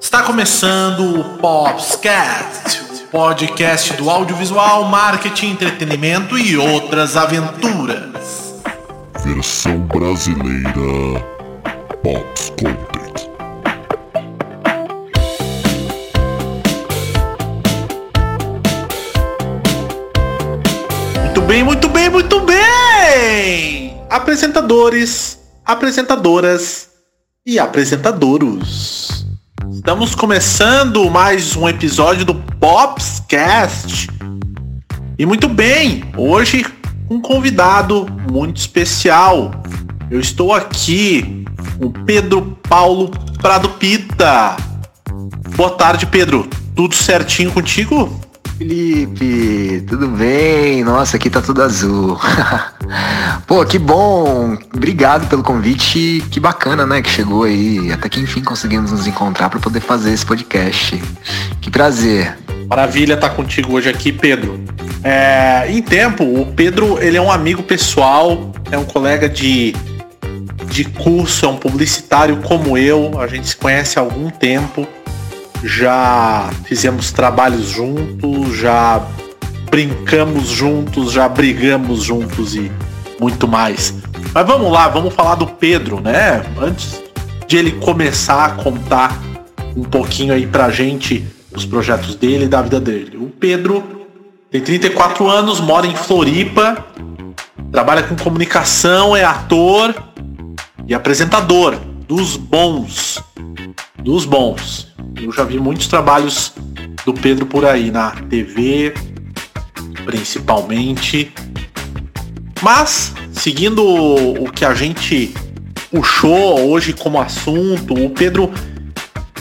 Está 0.00 0.22
começando 0.22 1.20
o 1.20 1.38
Popscast, 1.38 2.82
o 3.04 3.08
podcast 3.08 3.94
do 3.94 4.10
audiovisual, 4.10 4.84
marketing, 4.84 5.52
entretenimento 5.52 6.38
e 6.38 6.56
outras 6.56 7.16
aventuras. 7.16 8.54
Versão 9.24 9.80
brasileira 9.80 10.70
Pops 12.02 12.50
Content. 12.50 13.26
Muito 21.22 21.40
bem, 21.42 21.64
muito 21.64 21.88
bem, 21.88 22.10
muito 22.10 22.40
bem! 22.40 24.00
Apresentadores, 24.10 25.38
apresentadoras 25.64 26.90
e 27.44 27.58
apresentadoros. 27.58 29.25
Estamos 29.70 30.14
começando 30.14 31.10
mais 31.10 31.56
um 31.56 31.68
episódio 31.68 32.24
do 32.24 32.34
Popscast. 32.34 34.08
E 35.18 35.26
muito 35.26 35.48
bem, 35.48 36.04
hoje 36.16 36.64
um 37.10 37.20
convidado 37.20 38.06
muito 38.30 38.56
especial. 38.56 39.50
Eu 40.10 40.20
estou 40.20 40.54
aqui 40.54 41.44
com 41.78 41.90
Pedro 42.04 42.58
Paulo 42.68 43.10
Prado 43.40 43.68
Pita. 43.70 44.56
Boa 45.56 45.70
tarde, 45.70 46.06
Pedro. 46.06 46.48
Tudo 46.74 46.94
certinho 46.94 47.50
contigo? 47.52 48.20
Felipe, 48.58 49.84
tudo 49.86 50.08
bem? 50.08 50.82
Nossa, 50.82 51.18
aqui 51.18 51.28
tá 51.28 51.42
tudo 51.42 51.62
azul. 51.62 52.18
Pô, 53.46 53.62
que 53.66 53.78
bom! 53.78 54.56
Obrigado 54.74 55.28
pelo 55.28 55.42
convite. 55.42 56.24
Que 56.30 56.40
bacana, 56.40 56.86
né? 56.86 57.02
Que 57.02 57.10
chegou 57.10 57.44
aí. 57.44 57.92
Até 57.92 58.08
que 58.08 58.18
enfim 58.18 58.42
conseguimos 58.42 58.92
nos 58.92 59.06
encontrar 59.06 59.50
para 59.50 59.60
poder 59.60 59.80
fazer 59.80 60.10
esse 60.10 60.24
podcast. 60.24 61.02
Que 61.60 61.70
prazer. 61.70 62.34
Maravilha 62.66 63.12
estar 63.12 63.28
contigo 63.30 63.74
hoje 63.74 63.90
aqui, 63.90 64.10
Pedro. 64.10 64.58
É, 65.04 65.66
em 65.68 65.82
tempo, 65.82 66.24
o 66.24 66.46
Pedro 66.46 66.98
ele 66.98 67.18
é 67.18 67.20
um 67.20 67.30
amigo 67.30 67.62
pessoal, 67.62 68.52
é 68.70 68.78
um 68.78 68.86
colega 68.86 69.28
de, 69.28 69.74
de 70.64 70.84
curso, 70.84 71.44
é 71.44 71.48
um 71.48 71.58
publicitário 71.58 72.38
como 72.38 72.78
eu. 72.78 73.20
A 73.20 73.26
gente 73.26 73.48
se 73.48 73.56
conhece 73.56 73.98
há 73.98 74.02
algum 74.02 74.30
tempo 74.30 74.88
já 75.66 76.48
fizemos 76.64 77.10
trabalhos 77.10 77.68
juntos, 77.68 78.56
já 78.56 79.04
brincamos 79.70 80.48
juntos, 80.48 81.12
já 81.12 81.28
brigamos 81.28 82.02
juntos 82.02 82.54
e 82.54 82.70
muito 83.20 83.48
mais. 83.48 83.94
Mas 84.32 84.46
vamos 84.46 84.70
lá, 84.70 84.88
vamos 84.88 85.12
falar 85.12 85.34
do 85.34 85.46
Pedro, 85.46 86.00
né? 86.00 86.44
Antes 86.60 87.02
de 87.48 87.56
ele 87.56 87.72
começar 87.72 88.44
a 88.44 88.50
contar 88.50 89.20
um 89.76 89.82
pouquinho 89.82 90.32
aí 90.32 90.46
pra 90.46 90.70
gente 90.70 91.26
os 91.54 91.64
projetos 91.64 92.14
dele 92.14 92.44
e 92.44 92.48
da 92.48 92.62
vida 92.62 92.78
dele. 92.78 93.16
O 93.16 93.28
Pedro 93.28 93.82
tem 94.50 94.60
34 94.60 95.28
anos, 95.28 95.60
mora 95.60 95.86
em 95.86 95.96
Floripa, 95.96 96.84
trabalha 97.72 98.02
com 98.04 98.14
comunicação, 98.14 99.16
é 99.16 99.24
ator 99.24 99.94
e 100.86 100.94
apresentador 100.94 101.76
dos 102.06 102.36
bons. 102.36 103.22
Dos 103.98 104.24
bons. 104.24 104.88
Eu 105.20 105.32
já 105.32 105.44
vi 105.44 105.58
muitos 105.58 105.86
trabalhos 105.86 106.52
do 107.04 107.12
Pedro 107.12 107.46
por 107.46 107.64
aí, 107.64 107.90
na 107.90 108.10
TV, 108.10 108.94
principalmente. 110.04 111.32
Mas, 112.62 113.14
seguindo 113.32 113.84
o 113.84 114.50
que 114.50 114.64
a 114.64 114.74
gente 114.74 115.34
puxou 115.90 116.70
hoje 116.70 116.92
como 116.92 117.20
assunto, 117.20 117.94
o 117.94 118.10
Pedro 118.10 118.52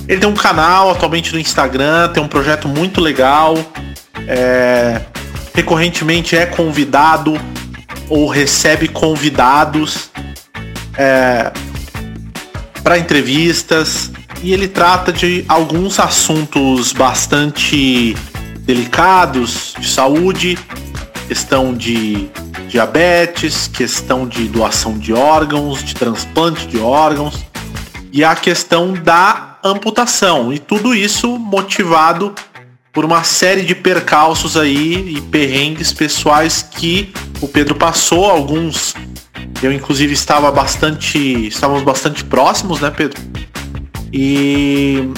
ele 0.07 0.19
tem 0.19 0.29
um 0.29 0.35
canal 0.35 0.91
atualmente 0.91 1.33
no 1.33 1.39
Instagram, 1.39 2.09
tem 2.09 2.21
um 2.21 2.27
projeto 2.27 2.67
muito 2.67 3.01
legal. 3.01 3.55
É, 4.27 5.01
recorrentemente 5.53 6.35
é 6.35 6.45
convidado 6.45 7.33
ou 8.09 8.27
recebe 8.27 8.87
convidados 8.87 10.11
é, 10.97 11.51
para 12.85 12.99
entrevistas 12.99 14.11
e 14.43 14.53
ele 14.53 14.67
trata 14.67 15.11
de 15.11 15.43
alguns 15.47 15.99
assuntos 15.99 16.93
bastante 16.93 18.15
delicados 18.59 19.73
de 19.79 19.89
saúde, 19.89 20.55
questão 21.27 21.73
de 21.73 22.29
diabetes, 22.67 23.67
questão 23.67 24.27
de 24.27 24.47
doação 24.47 24.99
de 24.99 25.13
órgãos, 25.13 25.83
de 25.83 25.95
transplante 25.95 26.67
de 26.67 26.77
órgãos 26.77 27.43
e 28.13 28.23
a 28.23 28.35
questão 28.35 28.93
da 28.93 29.57
amputação. 29.63 30.53
E 30.53 30.59
tudo 30.59 30.93
isso 30.93 31.39
motivado 31.39 32.35
por 32.93 33.03
uma 33.03 33.23
série 33.23 33.63
de 33.63 33.73
percalços 33.73 34.55
aí 34.55 35.15
e 35.17 35.21
perrengues 35.21 35.91
pessoais 35.91 36.61
que 36.61 37.11
o 37.41 37.47
Pedro 37.47 37.73
passou, 37.73 38.25
alguns 38.29 38.93
eu 39.61 39.71
inclusive 39.71 40.13
estava 40.13 40.51
bastante, 40.51 41.47
estávamos 41.47 41.83
bastante 41.83 42.23
próximos, 42.23 42.79
né, 42.81 42.91
Pedro? 42.91 43.21
E 44.11 45.09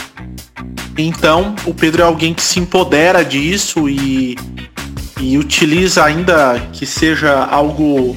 então 0.97 1.55
o 1.65 1.73
Pedro 1.73 2.01
é 2.01 2.05
alguém 2.05 2.33
que 2.33 2.41
se 2.41 2.59
empodera 2.59 3.23
disso 3.23 3.87
e, 3.89 4.37
e 5.19 5.37
utiliza 5.37 6.03
ainda 6.03 6.59
que 6.73 6.85
seja 6.85 7.45
algo 7.45 8.15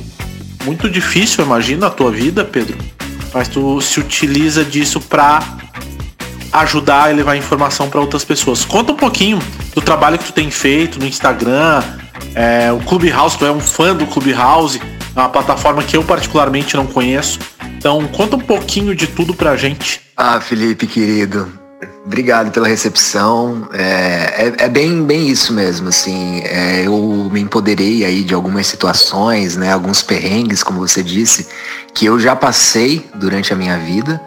muito 0.65 0.89
difícil, 0.89 1.45
imagina 1.45 1.87
a 1.89 1.91
tua 1.91 2.11
vida, 2.11 2.45
Pedro. 2.45 2.77
Mas 3.33 3.49
tu 3.49 3.81
se 3.81 4.01
utiliza 4.01 4.65
disso 4.65 5.01
para 5.01 5.43
ajudar 6.53 7.11
e 7.11 7.15
levar 7.15 7.37
informação 7.37 7.89
para 7.89 8.01
outras 8.01 8.25
pessoas. 8.25 8.65
Conta 8.65 8.93
um 8.93 8.97
pouquinho 8.97 9.39
do 9.75 9.81
trabalho 9.81 10.19
que 10.19 10.25
tu 10.25 10.33
tem 10.33 10.51
feito 10.51 10.99
no 10.99 11.07
Instagram, 11.07 11.83
é, 12.35 12.73
o 12.73 12.79
Clubhouse, 12.81 13.39
tu 13.39 13.47
é 13.47 13.53
um 13.53 13.61
fã 13.61 13.95
do 13.95 14.07
Clubhouse, 14.07 14.81
é 15.15 15.21
uma 15.21 15.29
plataforma 15.29 15.83
que 15.83 15.97
eu 15.97 16.05
particularmente 16.05 16.77
não 16.77 16.87
conheço. 16.87 17.39
Então, 17.77 18.07
conta 18.09 18.37
um 18.37 18.41
pouquinho 18.41 18.95
de 18.95 19.07
tudo 19.07 19.35
pra 19.35 19.57
gente. 19.57 20.01
Ah, 20.17 20.41
Felipe, 20.41 20.87
querido, 20.87 21.51
obrigado 22.05 22.51
pela 22.51 22.69
recepção. 22.69 23.69
É, 23.73 24.53
é, 24.59 24.65
é, 24.65 24.69
bem, 24.69 25.03
bem 25.03 25.29
isso 25.29 25.53
mesmo, 25.53 25.89
assim. 25.89 26.43
É, 26.45 26.87
eu 26.87 27.29
me 27.33 27.41
empoderei 27.41 28.05
aí 28.05 28.23
de 28.23 28.35
algumas 28.35 28.67
situações, 28.67 29.57
né, 29.57 29.73
alguns 29.73 30.03
perrengues, 30.03 30.63
como 30.63 30.79
você 30.79 31.03
disse, 31.03 31.49
que 31.95 32.05
eu 32.05 32.19
já 32.21 32.37
passei 32.37 33.09
durante 33.15 33.53
a 33.53 33.57
minha 33.57 33.79
vida. 33.79 34.21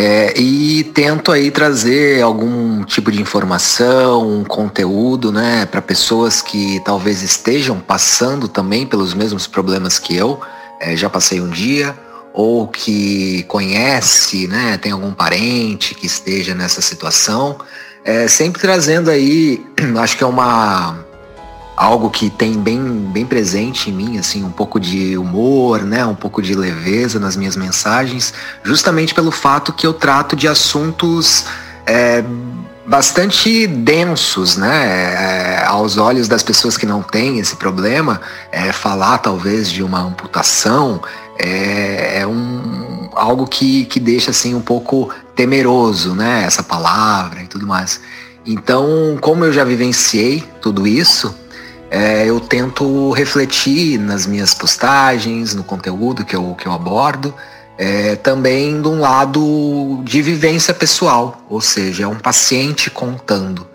É, 0.00 0.32
e 0.40 0.84
tento 0.84 1.32
aí 1.32 1.50
trazer 1.50 2.22
algum 2.22 2.84
tipo 2.84 3.10
de 3.10 3.20
informação, 3.20 4.30
um 4.30 4.44
conteúdo, 4.44 5.32
né, 5.32 5.66
para 5.66 5.82
pessoas 5.82 6.40
que 6.40 6.80
talvez 6.84 7.20
estejam 7.20 7.80
passando 7.80 8.46
também 8.46 8.86
pelos 8.86 9.12
mesmos 9.12 9.48
problemas 9.48 9.98
que 9.98 10.14
eu. 10.14 10.40
É, 10.78 10.96
já 10.96 11.10
passei 11.10 11.40
um 11.40 11.50
dia, 11.50 11.98
ou 12.32 12.68
que 12.68 13.42
conhece, 13.48 14.46
né, 14.46 14.78
tem 14.78 14.92
algum 14.92 15.12
parente 15.12 15.96
que 15.96 16.06
esteja 16.06 16.54
nessa 16.54 16.80
situação, 16.80 17.58
é, 18.04 18.28
sempre 18.28 18.60
trazendo 18.60 19.10
aí, 19.10 19.66
acho 19.98 20.16
que 20.16 20.22
é 20.22 20.26
uma 20.28 21.07
algo 21.78 22.10
que 22.10 22.28
tem 22.28 22.54
bem, 22.54 22.82
bem 23.12 23.24
presente 23.24 23.88
em 23.88 23.92
mim, 23.92 24.18
assim, 24.18 24.42
um 24.42 24.50
pouco 24.50 24.80
de 24.80 25.16
humor, 25.16 25.84
né, 25.84 26.04
um 26.04 26.14
pouco 26.14 26.42
de 26.42 26.52
leveza 26.52 27.20
nas 27.20 27.36
minhas 27.36 27.56
mensagens, 27.56 28.34
justamente 28.64 29.14
pelo 29.14 29.30
fato 29.30 29.72
que 29.72 29.86
eu 29.86 29.94
trato 29.94 30.34
de 30.34 30.48
assuntos 30.48 31.44
é, 31.86 32.24
bastante 32.84 33.68
densos, 33.68 34.56
né? 34.56 35.60
É, 35.60 35.64
aos 35.66 35.98
olhos 35.98 36.26
das 36.26 36.42
pessoas 36.42 36.76
que 36.76 36.84
não 36.84 37.00
têm 37.00 37.38
esse 37.38 37.54
problema, 37.54 38.20
é, 38.50 38.72
falar 38.72 39.18
talvez 39.18 39.70
de 39.70 39.82
uma 39.82 40.00
amputação 40.00 41.00
é, 41.38 42.20
é 42.20 42.26
um, 42.26 43.08
algo 43.14 43.46
que, 43.46 43.84
que 43.84 44.00
deixa 44.00 44.32
assim 44.32 44.52
um 44.52 44.60
pouco 44.60 45.10
temeroso, 45.36 46.12
né? 46.14 46.42
Essa 46.44 46.62
palavra 46.62 47.40
e 47.40 47.46
tudo 47.46 47.66
mais. 47.66 48.00
Então, 48.44 49.16
como 49.20 49.44
eu 49.44 49.52
já 49.52 49.62
vivenciei 49.62 50.42
tudo 50.60 50.86
isso, 50.86 51.34
é, 51.90 52.26
eu 52.26 52.38
tento 52.40 53.10
refletir 53.12 53.98
nas 53.98 54.26
minhas 54.26 54.54
postagens, 54.54 55.54
no 55.54 55.64
conteúdo 55.64 56.24
que 56.24 56.36
eu, 56.36 56.54
que 56.54 56.66
eu 56.66 56.72
abordo, 56.72 57.34
é, 57.78 58.16
também 58.16 58.82
de 58.82 58.88
um 58.88 59.00
lado 59.00 60.00
de 60.04 60.20
vivência 60.20 60.74
pessoal, 60.74 61.44
ou 61.48 61.60
seja, 61.60 62.04
é 62.04 62.06
um 62.06 62.18
paciente 62.18 62.90
contando. 62.90 63.66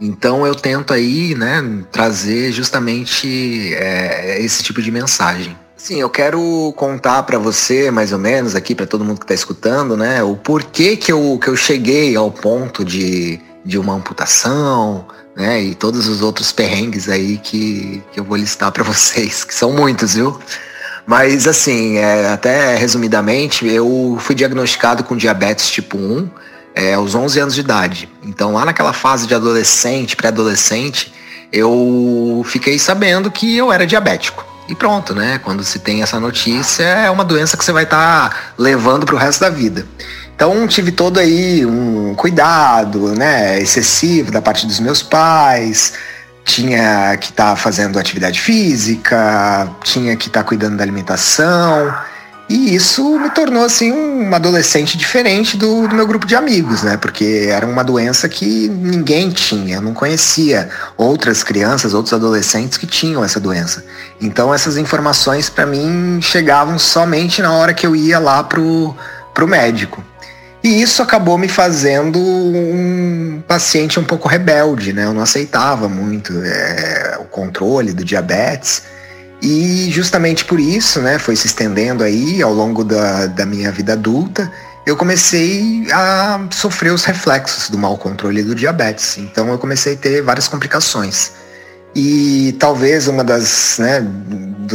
Então 0.00 0.46
eu 0.46 0.54
tento 0.54 0.92
aí, 0.92 1.34
né, 1.34 1.82
trazer 1.90 2.52
justamente 2.52 3.74
é, 3.74 4.40
esse 4.40 4.62
tipo 4.62 4.80
de 4.80 4.90
mensagem. 4.92 5.56
Sim, 5.76 6.00
eu 6.00 6.10
quero 6.10 6.72
contar 6.76 7.22
para 7.22 7.38
você, 7.38 7.90
mais 7.90 8.12
ou 8.12 8.18
menos, 8.18 8.54
aqui 8.54 8.74
para 8.74 8.86
todo 8.86 9.04
mundo 9.04 9.18
que 9.18 9.24
está 9.24 9.34
escutando, 9.34 9.96
né, 9.96 10.22
o 10.22 10.36
porquê 10.36 10.96
que 10.96 11.10
eu, 11.10 11.38
que 11.42 11.48
eu 11.48 11.56
cheguei 11.56 12.14
ao 12.16 12.30
ponto 12.30 12.84
de, 12.84 13.40
de 13.64 13.78
uma 13.78 13.94
amputação, 13.94 15.06
né, 15.38 15.62
e 15.62 15.74
todos 15.76 16.08
os 16.08 16.20
outros 16.20 16.50
perrengues 16.50 17.08
aí 17.08 17.38
que, 17.38 18.02
que 18.12 18.18
eu 18.18 18.24
vou 18.24 18.36
listar 18.36 18.72
para 18.72 18.82
vocês, 18.84 19.44
que 19.44 19.54
são 19.54 19.72
muitos, 19.72 20.14
viu? 20.14 20.38
Mas 21.06 21.46
assim, 21.46 21.96
é, 21.96 22.28
até 22.28 22.74
resumidamente, 22.74 23.66
eu 23.66 24.18
fui 24.20 24.34
diagnosticado 24.34 25.04
com 25.04 25.16
diabetes 25.16 25.70
tipo 25.70 25.96
1 25.96 26.28
é, 26.74 26.94
aos 26.94 27.14
11 27.14 27.40
anos 27.40 27.54
de 27.54 27.60
idade. 27.60 28.08
Então, 28.22 28.52
lá 28.52 28.64
naquela 28.64 28.92
fase 28.92 29.26
de 29.26 29.34
adolescente, 29.34 30.16
pré-adolescente, 30.16 31.14
eu 31.50 32.44
fiquei 32.44 32.78
sabendo 32.78 33.30
que 33.30 33.56
eu 33.56 33.72
era 33.72 33.86
diabético. 33.86 34.44
E 34.68 34.74
pronto, 34.74 35.14
né? 35.14 35.40
Quando 35.42 35.64
se 35.64 35.78
tem 35.78 36.02
essa 36.02 36.20
notícia, 36.20 36.84
é 36.84 37.10
uma 37.10 37.24
doença 37.24 37.56
que 37.56 37.64
você 37.64 37.72
vai 37.72 37.84
estar 37.84 38.28
tá 38.28 38.36
levando 38.58 39.06
para 39.06 39.14
o 39.14 39.18
resto 39.18 39.40
da 39.40 39.48
vida. 39.48 39.86
Então 40.38 40.68
tive 40.68 40.92
todo 40.92 41.18
aí 41.18 41.66
um 41.66 42.14
cuidado, 42.14 43.08
né, 43.08 43.60
excessivo 43.60 44.30
da 44.30 44.40
parte 44.40 44.68
dos 44.68 44.78
meus 44.78 45.02
pais. 45.02 45.94
Tinha 46.44 47.16
que 47.16 47.30
estar 47.30 47.50
tá 47.50 47.56
fazendo 47.56 47.98
atividade 47.98 48.40
física, 48.40 49.68
tinha 49.82 50.16
que 50.16 50.28
estar 50.28 50.44
tá 50.44 50.48
cuidando 50.48 50.76
da 50.76 50.84
alimentação. 50.84 51.92
E 52.48 52.72
isso 52.72 53.18
me 53.18 53.28
tornou 53.30 53.64
assim 53.64 53.90
um 53.90 54.32
adolescente 54.32 54.96
diferente 54.96 55.56
do, 55.56 55.88
do, 55.88 55.96
meu 55.96 56.06
grupo 56.06 56.24
de 56.24 56.36
amigos, 56.36 56.84
né? 56.84 56.96
Porque 56.96 57.48
era 57.50 57.66
uma 57.66 57.82
doença 57.82 58.28
que 58.28 58.68
ninguém 58.68 59.30
tinha, 59.30 59.78
eu 59.78 59.82
não 59.82 59.92
conhecia 59.92 60.70
outras 60.96 61.42
crianças, 61.42 61.94
outros 61.94 62.14
adolescentes 62.14 62.78
que 62.78 62.86
tinham 62.86 63.24
essa 63.24 63.40
doença. 63.40 63.84
Então 64.20 64.54
essas 64.54 64.76
informações 64.76 65.50
para 65.50 65.66
mim 65.66 66.20
chegavam 66.22 66.78
somente 66.78 67.42
na 67.42 67.52
hora 67.54 67.74
que 67.74 67.84
eu 67.84 67.96
ia 67.96 68.20
lá 68.20 68.44
pro, 68.44 68.94
pro 69.34 69.48
médico. 69.48 70.00
E 70.68 70.82
isso 70.82 71.02
acabou 71.02 71.38
me 71.38 71.48
fazendo 71.48 72.18
um 72.18 73.42
paciente 73.48 73.98
um 73.98 74.04
pouco 74.04 74.28
rebelde, 74.28 74.92
né? 74.92 75.06
Eu 75.06 75.14
não 75.14 75.22
aceitava 75.22 75.88
muito 75.88 76.30
é, 76.44 77.16
o 77.18 77.24
controle 77.24 77.94
do 77.94 78.04
diabetes. 78.04 78.82
E 79.40 79.90
justamente 79.90 80.44
por 80.44 80.60
isso, 80.60 81.00
né, 81.00 81.18
foi 81.18 81.36
se 81.36 81.46
estendendo 81.46 82.04
aí 82.04 82.42
ao 82.42 82.52
longo 82.52 82.84
da, 82.84 83.24
da 83.28 83.46
minha 83.46 83.72
vida 83.72 83.94
adulta, 83.94 84.52
eu 84.84 84.94
comecei 84.94 85.86
a 85.90 86.38
sofrer 86.50 86.92
os 86.92 87.02
reflexos 87.06 87.70
do 87.70 87.78
mau 87.78 87.96
controle 87.96 88.42
do 88.42 88.54
diabetes. 88.54 89.16
Então 89.16 89.48
eu 89.48 89.56
comecei 89.56 89.94
a 89.94 89.96
ter 89.96 90.20
várias 90.20 90.48
complicações. 90.48 91.32
E 91.94 92.54
talvez 92.58 93.08
uma 93.08 93.24
das, 93.24 93.78
né, 93.78 94.06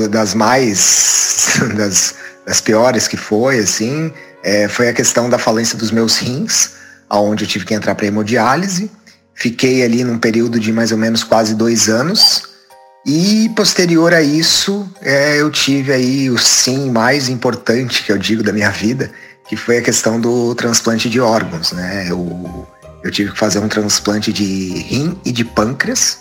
das 0.09 0.33
mais, 0.33 1.59
das, 1.77 2.15
das 2.47 2.59
piores 2.61 3.07
que 3.07 3.15
foi, 3.15 3.59
assim, 3.59 4.11
é, 4.43 4.67
foi 4.67 4.89
a 4.89 4.93
questão 4.93 5.29
da 5.29 5.37
falência 5.37 5.77
dos 5.77 5.91
meus 5.91 6.17
rins, 6.17 6.71
aonde 7.09 7.45
eu 7.45 7.47
tive 7.47 7.65
que 7.65 7.73
entrar 7.73 7.95
para 7.95 8.05
hemodiálise. 8.05 8.91
Fiquei 9.33 9.83
ali 9.83 10.03
num 10.03 10.19
período 10.19 10.59
de 10.59 10.71
mais 10.71 10.91
ou 10.91 10.97
menos 10.97 11.23
quase 11.23 11.55
dois 11.55 11.89
anos, 11.89 12.53
e 13.05 13.49
posterior 13.49 14.13
a 14.13 14.21
isso, 14.21 14.89
é, 15.01 15.41
eu 15.41 15.51
tive 15.51 15.91
aí 15.91 16.29
o 16.29 16.37
sim 16.37 16.89
mais 16.89 17.27
importante 17.27 18.01
que 18.01 18.11
eu 18.11 18.17
digo 18.17 18.41
da 18.41 18.53
minha 18.53 18.69
vida, 18.69 19.11
que 19.47 19.57
foi 19.57 19.77
a 19.77 19.81
questão 19.81 20.19
do 20.19 20.55
transplante 20.55 21.09
de 21.09 21.19
órgãos, 21.19 21.73
né? 21.73 22.07
Eu, 22.09 22.65
eu 23.03 23.11
tive 23.11 23.31
que 23.31 23.37
fazer 23.37 23.59
um 23.59 23.67
transplante 23.67 24.31
de 24.31 24.43
rim 24.43 25.19
e 25.25 25.33
de 25.33 25.43
pâncreas. 25.43 26.17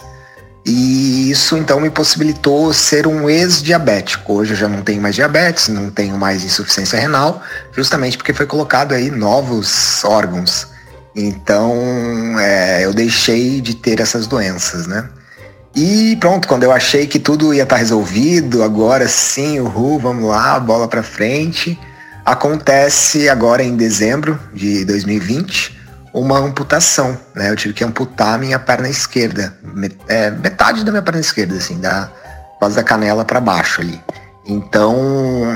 E 0.64 1.30
isso 1.30 1.56
então 1.56 1.80
me 1.80 1.90
possibilitou 1.90 2.72
ser 2.72 3.06
um 3.06 3.28
ex-diabético. 3.28 4.34
Hoje 4.34 4.52
eu 4.52 4.56
já 4.56 4.68
não 4.68 4.80
tenho 4.82 5.02
mais 5.02 5.14
diabetes, 5.14 5.68
não 5.68 5.90
tenho 5.90 6.16
mais 6.16 6.44
insuficiência 6.44 6.98
renal, 7.00 7.42
justamente 7.72 8.16
porque 8.16 8.32
foi 8.32 8.46
colocado 8.46 8.92
aí 8.92 9.10
novos 9.10 10.04
órgãos. 10.04 10.68
Então 11.16 12.38
é, 12.38 12.84
eu 12.84 12.94
deixei 12.94 13.60
de 13.60 13.74
ter 13.74 14.00
essas 14.00 14.26
doenças, 14.26 14.86
né? 14.86 15.08
E 15.74 16.16
pronto, 16.20 16.46
quando 16.46 16.62
eu 16.62 16.70
achei 16.70 17.06
que 17.06 17.18
tudo 17.18 17.52
ia 17.52 17.64
estar 17.64 17.76
tá 17.76 17.80
resolvido, 17.80 18.62
agora 18.62 19.08
sim, 19.08 19.58
uhul, 19.58 19.98
vamos 19.98 20.28
lá, 20.28 20.60
bola 20.60 20.86
para 20.86 21.02
frente. 21.02 21.78
Acontece 22.24 23.28
agora 23.28 23.64
em 23.64 23.74
dezembro 23.74 24.38
de 24.54 24.84
2020 24.84 25.81
uma 26.12 26.38
amputação, 26.38 27.18
né? 27.34 27.50
Eu 27.50 27.56
tive 27.56 27.74
que 27.74 27.84
amputar 27.84 28.34
a 28.34 28.38
minha 28.38 28.58
perna 28.58 28.88
esquerda, 28.88 29.56
é, 30.08 30.30
metade 30.30 30.84
da 30.84 30.90
minha 30.90 31.02
perna 31.02 31.20
esquerda, 31.20 31.56
assim, 31.56 31.80
da 31.80 32.10
quase 32.58 32.76
da 32.76 32.84
canela 32.84 33.24
para 33.24 33.40
baixo 33.40 33.80
ali. 33.80 34.00
Então, 34.46 34.96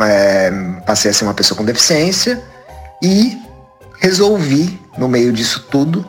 é, 0.04 0.50
passei 0.86 1.10
a 1.10 1.14
ser 1.14 1.24
uma 1.24 1.34
pessoa 1.34 1.56
com 1.58 1.64
deficiência 1.64 2.42
e 3.02 3.36
resolvi, 3.98 4.80
no 4.96 5.08
meio 5.08 5.32
disso 5.32 5.66
tudo, 5.70 6.06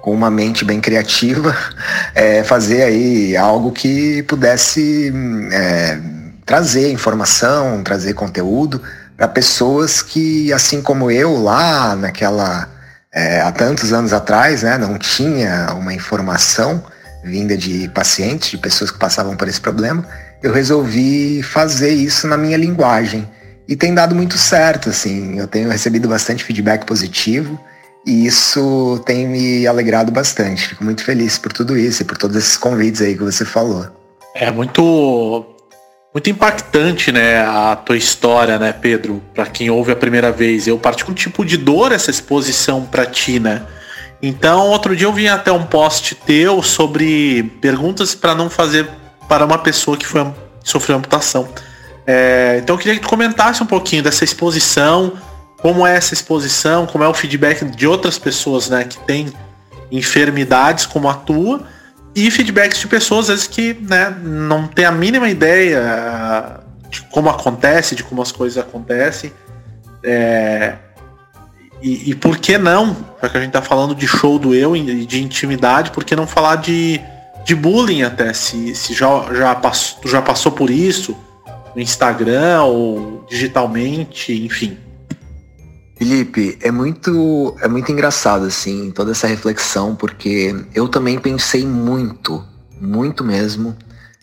com 0.00 0.12
uma 0.12 0.30
mente 0.30 0.64
bem 0.64 0.80
criativa, 0.80 1.56
é, 2.14 2.42
fazer 2.42 2.82
aí 2.82 3.36
algo 3.36 3.70
que 3.70 4.22
pudesse 4.24 5.12
é, 5.52 6.00
trazer 6.44 6.90
informação, 6.90 7.82
trazer 7.82 8.14
conteúdo 8.14 8.82
para 9.16 9.28
pessoas 9.28 10.02
que, 10.02 10.52
assim 10.52 10.82
como 10.82 11.10
eu 11.10 11.40
lá 11.40 11.94
naquela 11.94 12.68
é, 13.14 13.40
há 13.40 13.52
tantos 13.52 13.92
anos 13.92 14.12
atrás, 14.12 14.62
né, 14.62 14.78
não 14.78 14.98
tinha 14.98 15.72
uma 15.74 15.92
informação 15.92 16.82
vinda 17.22 17.56
de 17.56 17.88
pacientes, 17.88 18.50
de 18.50 18.58
pessoas 18.58 18.90
que 18.90 18.98
passavam 18.98 19.36
por 19.36 19.46
esse 19.46 19.60
problema, 19.60 20.04
eu 20.42 20.52
resolvi 20.52 21.42
fazer 21.42 21.92
isso 21.92 22.26
na 22.26 22.36
minha 22.36 22.56
linguagem 22.56 23.28
e 23.68 23.76
tem 23.76 23.94
dado 23.94 24.14
muito 24.14 24.36
certo, 24.36 24.90
assim, 24.90 25.38
eu 25.38 25.46
tenho 25.46 25.70
recebido 25.70 26.08
bastante 26.08 26.42
feedback 26.42 26.84
positivo 26.84 27.60
e 28.04 28.26
isso 28.26 29.00
tem 29.06 29.28
me 29.28 29.66
alegrado 29.66 30.10
bastante. 30.10 30.68
Fico 30.68 30.82
muito 30.82 31.04
feliz 31.04 31.38
por 31.38 31.52
tudo 31.52 31.78
isso 31.78 32.02
e 32.02 32.04
por 32.04 32.18
todos 32.18 32.36
esses 32.36 32.56
convites 32.56 33.00
aí 33.00 33.14
que 33.14 33.22
você 33.22 33.44
falou. 33.44 33.86
É 34.34 34.50
muito 34.50 35.46
muito 36.12 36.28
impactante, 36.28 37.10
né, 37.10 37.40
a 37.40 37.74
tua 37.74 37.96
história, 37.96 38.58
né, 38.58 38.72
Pedro? 38.72 39.22
Para 39.34 39.46
quem 39.46 39.70
ouve 39.70 39.92
a 39.92 39.96
primeira 39.96 40.30
vez, 40.30 40.66
eu 40.66 40.78
parti 40.78 41.04
com 41.04 41.12
um 41.12 41.14
tipo 41.14 41.44
de 41.44 41.56
dor 41.56 41.90
essa 41.90 42.10
exposição 42.10 42.84
para 42.84 43.06
ti, 43.06 43.40
né? 43.40 43.62
Então, 44.22 44.68
outro 44.68 44.94
dia 44.94 45.06
eu 45.06 45.12
vim 45.12 45.26
até 45.26 45.50
um 45.50 45.64
post 45.64 46.14
teu 46.14 46.62
sobre 46.62 47.42
perguntas 47.60 48.14
para 48.14 48.34
não 48.34 48.48
fazer 48.48 48.88
para 49.28 49.44
uma 49.44 49.58
pessoa 49.58 49.96
que 49.96 50.06
foi 50.06 50.24
sofreu 50.62 50.96
amputação. 50.96 51.48
É, 52.06 52.58
então 52.62 52.74
eu 52.74 52.78
queria 52.78 52.94
que 52.94 53.00
tu 53.00 53.08
comentasse 53.08 53.62
um 53.62 53.66
pouquinho 53.66 54.02
dessa 54.02 54.24
exposição, 54.24 55.14
como 55.60 55.86
é 55.86 55.96
essa 55.96 56.14
exposição, 56.14 56.86
como 56.86 57.02
é 57.02 57.08
o 57.08 57.14
feedback 57.14 57.64
de 57.64 57.86
outras 57.86 58.18
pessoas, 58.18 58.68
né, 58.68 58.84
que 58.84 58.98
têm 58.98 59.32
enfermidades 59.90 60.86
como 60.86 61.08
a 61.08 61.14
tua, 61.14 61.62
e 62.14 62.30
feedbacks 62.30 62.78
de 62.78 62.86
pessoas, 62.86 63.30
às 63.30 63.36
vezes, 63.36 63.46
que 63.46 63.74
né, 63.74 64.14
não 64.22 64.66
tem 64.66 64.84
a 64.84 64.92
mínima 64.92 65.28
ideia 65.28 66.60
de 66.90 67.00
como 67.02 67.30
acontece, 67.30 67.94
de 67.94 68.04
como 68.04 68.20
as 68.20 68.30
coisas 68.30 68.62
acontecem. 68.62 69.32
É, 70.04 70.76
e, 71.80 72.10
e, 72.10 72.14
por 72.14 72.38
que 72.38 72.58
não, 72.58 72.96
já 73.20 73.28
que 73.28 73.38
a 73.38 73.40
gente 73.40 73.52
tá 73.52 73.62
falando 73.62 73.94
de 73.94 74.06
show 74.06 74.38
do 74.38 74.54
eu 74.54 74.76
e 74.76 75.06
de 75.06 75.22
intimidade, 75.22 75.90
por 75.90 76.04
que 76.04 76.14
não 76.14 76.26
falar 76.26 76.56
de, 76.56 77.00
de 77.44 77.54
bullying 77.54 78.02
até? 78.02 78.32
Se, 78.32 78.74
se 78.74 78.94
já, 78.94 79.08
já, 79.34 79.54
passou, 79.54 79.98
já 80.08 80.22
passou 80.22 80.52
por 80.52 80.70
isso 80.70 81.16
no 81.74 81.80
Instagram 81.80 82.62
ou 82.64 83.24
digitalmente, 83.28 84.32
enfim. 84.44 84.78
Felipe, 86.02 86.58
é 86.60 86.72
muito, 86.72 87.56
é 87.60 87.68
muito 87.68 87.92
engraçado, 87.92 88.44
assim, 88.44 88.90
toda 88.90 89.12
essa 89.12 89.28
reflexão, 89.28 89.94
porque 89.94 90.52
eu 90.74 90.88
também 90.88 91.16
pensei 91.16 91.64
muito, 91.64 92.44
muito 92.80 93.22
mesmo, 93.22 93.76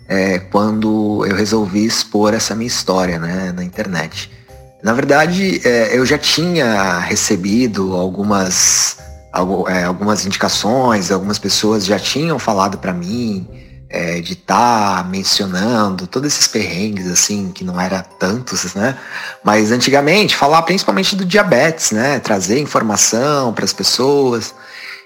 é, 0.06 0.40
quando 0.40 1.26
eu 1.26 1.34
resolvi 1.34 1.86
expor 1.86 2.34
essa 2.34 2.54
minha 2.54 2.68
história, 2.68 3.18
né, 3.18 3.54
na 3.56 3.64
internet. 3.64 4.30
Na 4.84 4.92
verdade, 4.92 5.62
é, 5.66 5.98
eu 5.98 6.06
já 6.06 6.18
tinha 6.18 7.00
recebido 7.00 7.96
algumas, 7.96 8.98
é, 9.70 9.86
algumas 9.86 10.26
indicações, 10.26 11.12
algumas 11.12 11.40
pessoas 11.40 11.86
já 11.86 11.98
tinham 11.98 12.38
falado 12.38 12.78
para 12.78 12.92
mim, 12.92 13.48
é, 13.90 14.22
de 14.22 14.34
estar 14.34 15.04
tá 15.04 15.10
mencionando 15.10 16.06
todos 16.06 16.32
esses 16.34 16.48
perrengues, 16.48 17.08
assim, 17.08 17.52
que 17.52 17.64
não 17.64 17.82
era 17.82 18.04
tantos, 18.04 18.76
né? 18.76 18.96
Mas 19.44 19.72
antigamente, 19.72 20.36
falar 20.36 20.62
principalmente 20.62 21.16
do 21.16 21.26
diabetes, 21.26 21.92
né? 21.92 22.20
Trazer 22.20 22.60
informação 22.60 23.52
para 23.52 23.66
as 23.66 23.74
pessoas. 23.74 24.54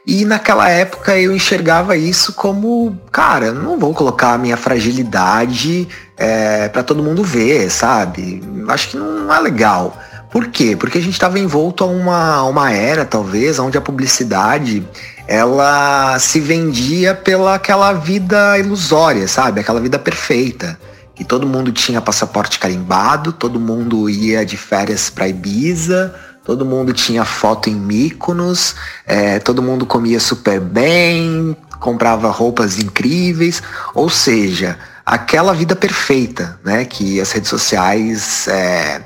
E 0.06 0.26
naquela 0.26 0.70
época 0.70 1.18
eu 1.18 1.34
enxergava 1.34 1.96
isso 1.96 2.34
como, 2.34 3.00
cara, 3.10 3.54
não 3.54 3.80
vou 3.80 3.94
colocar 3.94 4.34
a 4.34 4.38
minha 4.38 4.58
fragilidade 4.58 5.88
é, 6.18 6.68
para 6.68 6.84
todo 6.84 7.02
mundo 7.02 7.24
ver, 7.24 7.72
sabe? 7.72 8.44
Acho 8.68 8.90
que 8.90 8.98
não 8.98 9.34
é 9.34 9.40
legal. 9.40 9.98
Por 10.30 10.48
quê? 10.48 10.76
Porque 10.76 10.98
a 10.98 11.02
gente 11.02 11.14
estava 11.14 11.40
envolto 11.40 11.86
a 11.86 11.88
uma, 11.88 12.44
uma 12.44 12.72
era, 12.74 13.06
talvez, 13.06 13.60
onde 13.60 13.78
a 13.78 13.82
publicidade 13.82 14.86
ela 15.28 16.18
se 16.20 16.40
vendia 16.40 17.14
pela 17.16 17.56
aquela 17.56 17.94
vida 17.94 18.58
ilusória, 18.58 19.28
sabe? 19.28 19.62
Aquela 19.62 19.80
vida 19.80 19.98
perfeita. 19.98 20.80
Que 21.16 21.24
todo 21.24 21.48
mundo 21.48 21.72
tinha 21.72 22.02
passaporte 22.02 22.60
carimbado, 22.60 23.32
todo 23.32 23.60
mundo 23.60 24.10
ia 24.10 24.46
de 24.46 24.58
férias 24.58 25.10
para 25.10 25.28
Ibiza, 25.28 26.14
todo 26.44 26.66
mundo 26.66 26.92
tinha 26.92 27.24
foto 27.24 27.70
em 27.70 27.76
Mykonos, 27.76 28.76
é, 29.06 29.40
todo 29.40 29.62
mundo 29.62 29.86
comia 29.86 30.20
super 30.20 30.60
bem, 30.60 31.56
comprava 31.80 32.30
roupas 32.30 32.80
incríveis, 32.80 33.62
ou 33.94 34.10
seja, 34.10 34.78
aquela 35.06 35.54
vida 35.54 35.76
perfeita, 35.76 36.60
né? 36.64 36.84
Que 36.84 37.22
as 37.22 37.32
redes 37.32 37.50
sociais 37.50 38.48
é, 38.48 39.02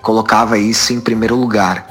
colocava 0.00 0.58
isso 0.58 0.92
em 0.92 1.00
primeiro 1.00 1.34
lugar. 1.34 1.86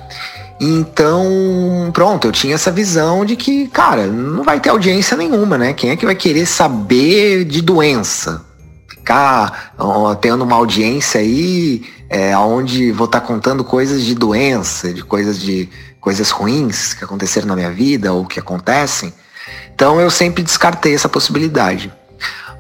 Então, 0.59 1.91
pronto, 1.93 2.27
eu 2.27 2.31
tinha 2.31 2.55
essa 2.55 2.71
visão 2.71 3.23
de 3.23 3.35
que, 3.35 3.67
cara, 3.67 4.07
não 4.07 4.43
vai 4.43 4.59
ter 4.59 4.69
audiência 4.69 5.15
nenhuma, 5.15 5.57
né? 5.57 5.73
Quem 5.73 5.91
é 5.91 5.95
que 5.95 6.05
vai 6.05 6.15
querer 6.15 6.47
saber 6.47 7.45
de 7.45 7.61
doença? 7.61 8.43
Ficar 8.89 9.73
ó, 9.77 10.15
tendo 10.15 10.43
uma 10.43 10.55
audiência 10.55 11.21
aí 11.21 11.83
é, 12.09 12.35
onde 12.37 12.91
vou 12.91 13.05
estar 13.05 13.21
tá 13.21 13.27
contando 13.27 13.63
coisas 13.63 14.03
de 14.03 14.15
doença, 14.15 14.91
de 14.91 15.03
coisas 15.03 15.39
de 15.39 15.69
coisas 16.01 16.31
ruins 16.31 16.93
que 16.93 17.03
aconteceram 17.03 17.47
na 17.47 17.55
minha 17.55 17.71
vida 17.71 18.11
ou 18.13 18.25
que 18.25 18.39
acontecem. 18.39 19.13
Então 19.75 20.01
eu 20.01 20.09
sempre 20.09 20.41
descartei 20.41 20.95
essa 20.95 21.07
possibilidade. 21.07 21.93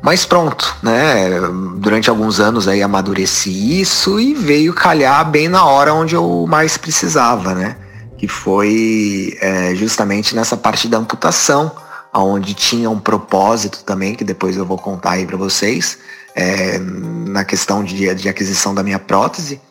Mas 0.01 0.25
pronto, 0.25 0.75
né? 0.83 1.39
Durante 1.77 2.09
alguns 2.09 2.39
anos 2.39 2.67
aí 2.67 2.83
amadureci 2.83 3.81
isso 3.81 4.19
e 4.19 4.35
veio 4.35 4.73
calhar 4.73 5.27
bem 5.29 5.47
na 5.47 5.65
hora 5.65 5.93
onde 5.93 6.13
eu 6.13 6.45
mais 6.47 6.77
precisava, 6.77 7.55
né? 7.55 7.75
Que 8.17 8.27
foi 8.27 9.37
é, 9.41 9.75
justamente 9.75 10.35
nessa 10.35 10.57
parte 10.57 10.87
da 10.87 10.97
amputação, 10.97 11.71
onde 12.13 12.53
tinha 12.53 12.89
um 12.89 12.99
propósito 12.99 13.83
também, 13.83 14.15
que 14.15 14.23
depois 14.23 14.57
eu 14.57 14.65
vou 14.65 14.77
contar 14.77 15.11
aí 15.11 15.25
para 15.25 15.37
vocês, 15.37 15.99
é, 16.35 16.79
na 16.79 17.45
questão 17.45 17.83
de, 17.83 18.13
de 18.15 18.27
aquisição 18.27 18.73
da 18.73 18.81
minha 18.81 18.99
prótese. 18.99 19.61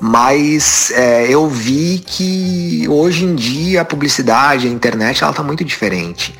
Mas 0.00 0.90
é, 0.90 1.28
eu 1.28 1.48
vi 1.48 2.02
que 2.04 2.86
hoje 2.88 3.24
em 3.24 3.34
dia 3.34 3.82
a 3.82 3.84
publicidade, 3.84 4.66
a 4.66 4.70
internet, 4.70 5.22
ela 5.22 5.32
tá 5.32 5.42
muito 5.42 5.64
diferente 5.64 6.34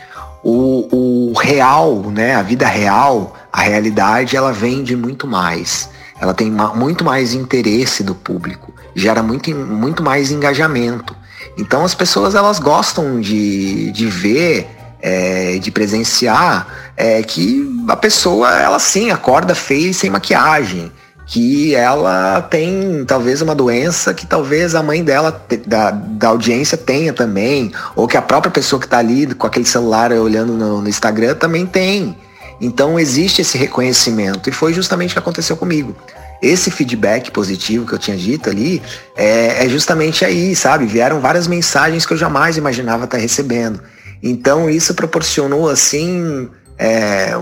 o, 0.44 1.30
o 1.30 1.32
real, 1.32 2.02
né, 2.10 2.34
a 2.34 2.42
vida 2.42 2.66
real, 2.66 3.34
a 3.50 3.62
realidade, 3.62 4.36
ela 4.36 4.52
vende 4.52 4.94
muito 4.94 5.26
mais. 5.26 5.88
Ela 6.20 6.34
tem 6.34 6.50
muito 6.50 7.02
mais 7.02 7.32
interesse 7.32 8.04
do 8.04 8.14
público, 8.14 8.72
gera 8.94 9.22
muito, 9.22 9.50
muito 9.50 10.02
mais 10.02 10.30
engajamento. 10.30 11.16
Então 11.56 11.84
as 11.84 11.94
pessoas 11.94 12.34
elas 12.34 12.58
gostam 12.58 13.20
de, 13.20 13.90
de 13.92 14.06
ver, 14.06 14.66
é, 15.00 15.58
de 15.58 15.70
presenciar 15.70 16.66
é, 16.96 17.22
que 17.22 17.84
a 17.88 17.96
pessoa 17.96 18.50
ela 18.58 18.78
sim 18.78 19.10
acorda 19.10 19.54
feia 19.54 19.90
e 19.90 19.94
sem 19.94 20.10
maquiagem 20.10 20.92
que 21.26 21.74
ela 21.74 22.42
tem 22.42 23.04
talvez 23.06 23.40
uma 23.40 23.54
doença 23.54 24.12
que 24.12 24.26
talvez 24.26 24.74
a 24.74 24.82
mãe 24.82 25.02
dela, 25.02 25.44
da, 25.66 25.90
da 25.90 26.28
audiência, 26.28 26.76
tenha 26.76 27.12
também, 27.12 27.72
ou 27.96 28.06
que 28.06 28.16
a 28.16 28.22
própria 28.22 28.50
pessoa 28.50 28.78
que 28.78 28.86
está 28.86 28.98
ali 28.98 29.26
com 29.34 29.46
aquele 29.46 29.64
celular 29.64 30.12
olhando 30.12 30.52
no, 30.52 30.82
no, 30.82 30.88
Instagram 30.88 31.34
também 31.34 31.66
tem. 31.66 32.16
Então 32.60 32.98
existe 32.98 33.40
esse 33.40 33.56
reconhecimento 33.58 34.48
e 34.48 34.52
foi 34.52 34.72
justamente 34.72 35.10
o 35.10 35.14
que 35.14 35.18
aconteceu 35.18 35.56
comigo. 35.56 35.96
Esse 36.44 36.70
feedback 36.70 37.30
positivo 37.30 37.86
que 37.86 37.94
eu 37.94 37.98
tinha 37.98 38.16
dito 38.16 38.50
ali 38.50 38.82
é, 39.16 39.64
é 39.64 39.68
justamente 39.68 40.24
aí, 40.24 40.54
sabe? 40.54 40.84
Vieram 40.84 41.20
várias 41.20 41.46
mensagens 41.46 42.04
que 42.04 42.12
eu 42.12 42.16
jamais 42.16 42.56
imaginava 42.56 43.04
estar 43.04 43.18
recebendo. 43.18 43.80
Então 44.22 44.68
isso 44.68 44.94
proporcionou 44.94 45.68
assim 45.68 46.48
é, 46.78 47.34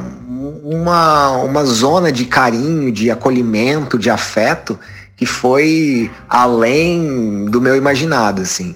uma, 0.63 1.31
uma 1.39 1.65
zona 1.65 2.13
de 2.13 2.25
carinho, 2.27 2.93
de 2.93 3.11
acolhimento, 3.11 3.99
de 3.99 4.11
afeto 4.11 4.79
que 5.17 5.27
foi 5.27 6.11
além 6.29 7.45
do 7.47 7.61
meu 7.61 7.77
imaginado, 7.77 8.43
assim. 8.43 8.75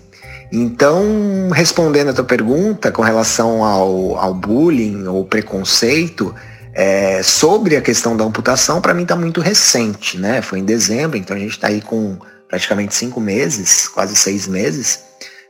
Então, 0.53 1.51
respondendo 1.53 2.11
a 2.11 2.13
tua 2.13 2.25
pergunta 2.25 2.93
com 2.93 3.03
relação 3.03 3.65
ao, 3.65 4.17
ao 4.17 4.33
bullying 4.33 5.07
ou 5.07 5.25
preconceito, 5.25 6.33
é, 6.79 7.23
sobre 7.23 7.75
a 7.75 7.81
questão 7.81 8.15
da 8.15 8.23
amputação, 8.23 8.83
para 8.83 8.93
mim 8.93 9.05
está 9.05 9.17
muito 9.17 9.41
recente, 9.41 10.19
né? 10.19 10.43
Foi 10.43 10.59
em 10.59 10.65
dezembro, 10.65 11.17
então 11.17 11.35
a 11.35 11.41
gente 11.41 11.53
está 11.53 11.69
aí 11.69 11.81
com 11.81 12.19
praticamente 12.47 12.95
cinco 12.95 13.19
meses, 13.19 13.89
quase 13.89 14.15
seis 14.15 14.47
meses. 14.47 15.01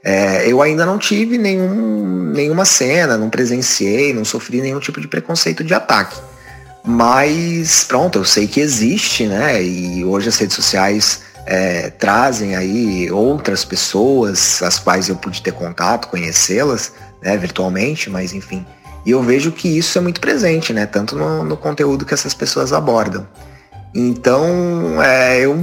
É, 0.05 0.49
eu 0.49 0.63
ainda 0.63 0.87
não 0.87 0.99
tive 0.99 1.37
nenhum, 1.37 2.31
nenhuma 2.33 2.65
cena, 2.65 3.19
não 3.19 3.29
presenciei, 3.29 4.15
não 4.15 4.25
sofri 4.25 4.61
nenhum 4.61 4.79
tipo 4.79 5.01
de 5.01 5.09
preconceito 5.09 5.65
de 5.65 5.75
ataque. 5.75 6.17
Mas 6.85 7.83
pronto, 7.83 8.21
eu 8.21 8.25
sei 8.25 8.47
que 8.47 8.61
existe, 8.61 9.27
né? 9.27 9.61
E 9.61 10.05
hoje 10.05 10.29
as 10.29 10.39
redes 10.39 10.55
sociais 10.55 11.23
é, 11.45 11.91
trazem 11.91 12.55
aí 12.55 13.11
outras 13.11 13.65
pessoas, 13.65 14.63
as 14.63 14.79
quais 14.79 15.09
eu 15.09 15.17
pude 15.17 15.43
ter 15.43 15.53
contato, 15.53 16.07
conhecê-las, 16.07 16.93
né, 17.21 17.37
virtualmente, 17.37 18.09
mas 18.09 18.33
enfim. 18.33 18.65
E 19.07 19.13
eu 19.13 19.23
vejo 19.23 19.53
que 19.53 19.69
isso 19.69 19.97
é 19.97 20.01
muito 20.01 20.21
presente, 20.21 20.73
né? 20.73 20.85
Tanto 20.85 21.17
no, 21.17 21.45
no 21.45 21.57
conteúdo 21.57 22.05
que 22.05 22.13
essas 22.13 22.35
pessoas 22.35 22.73
abordam. 22.73 23.27
Então, 23.95 25.01
é, 25.01 25.41
eu 25.41 25.57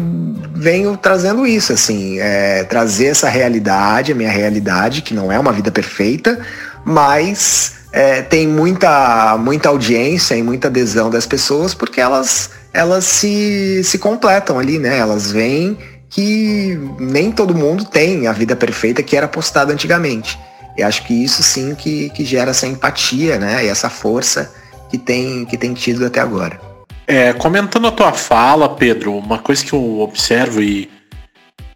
venho 0.55 0.97
trazendo 0.97 1.45
isso, 1.45 1.73
assim, 1.73 2.19
é, 2.19 2.63
trazer 2.63 3.07
essa 3.07 3.29
realidade, 3.29 4.13
a 4.13 4.15
minha 4.15 4.31
realidade, 4.31 5.01
que 5.01 5.13
não 5.13 5.31
é 5.31 5.37
uma 5.37 5.51
vida 5.51 5.69
perfeita, 5.69 6.39
mas 6.85 7.73
é, 7.91 8.21
tem 8.23 8.47
muita, 8.47 9.37
muita 9.37 9.69
audiência 9.69 10.35
e 10.35 10.41
muita 10.41 10.67
adesão 10.67 11.11
das 11.11 11.27
pessoas 11.27 11.75
porque 11.75 12.01
elas, 12.01 12.49
elas 12.73 13.05
se, 13.05 13.83
se 13.83 13.99
completam 13.99 14.57
ali, 14.57 14.79
né? 14.79 14.97
Elas 14.97 15.31
veem 15.31 15.77
que 16.09 16.79
nem 16.99 17.31
todo 17.31 17.53
mundo 17.53 17.85
tem 17.85 18.25
a 18.25 18.31
vida 18.31 18.55
perfeita 18.55 19.03
que 19.03 19.15
era 19.17 19.27
postada 19.27 19.73
antigamente. 19.73 20.39
E 20.77 20.83
acho 20.83 21.03
que 21.05 21.13
isso 21.13 21.43
sim 21.43 21.75
que, 21.75 22.09
que 22.09 22.25
gera 22.25 22.51
essa 22.51 22.67
empatia, 22.67 23.37
né? 23.37 23.65
E 23.65 23.67
essa 23.67 23.89
força 23.89 24.53
que 24.89 24.97
tem, 24.97 25.45
que 25.45 25.57
tem 25.57 25.73
tido 25.73 26.05
até 26.05 26.19
agora. 26.19 26.59
É, 27.05 27.33
comentando 27.33 27.87
a 27.87 27.91
tua 27.91 28.13
fala, 28.13 28.69
Pedro, 28.69 29.15
uma 29.17 29.39
coisa 29.39 29.63
que 29.63 29.73
eu 29.73 29.99
observo 29.99 30.61
e 30.61 30.89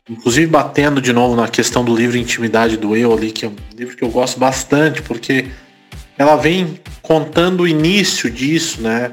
inclusive 0.10 0.48
batendo 0.48 1.01
de 1.01 1.12
novo 1.12 1.36
na 1.36 1.50
questão 1.50 1.84
do 1.84 1.96
livro 1.96 2.18
Intimidade 2.18 2.77
do 2.77 2.96
Eu 2.96 3.13
ali, 3.13 3.32
que 3.32 3.46
é 3.46 3.50
um 3.50 3.56
livro 3.75 3.96
que 3.96 4.04
eu 4.04 4.10
gosto 4.10 4.39
bastante, 4.39 5.01
porque 5.01 5.48
ela 6.18 6.36
vem 6.38 6.80
contando 7.01 7.62
o 7.62 7.68
início 7.68 8.32
disso, 8.32 8.82
né? 8.82 9.12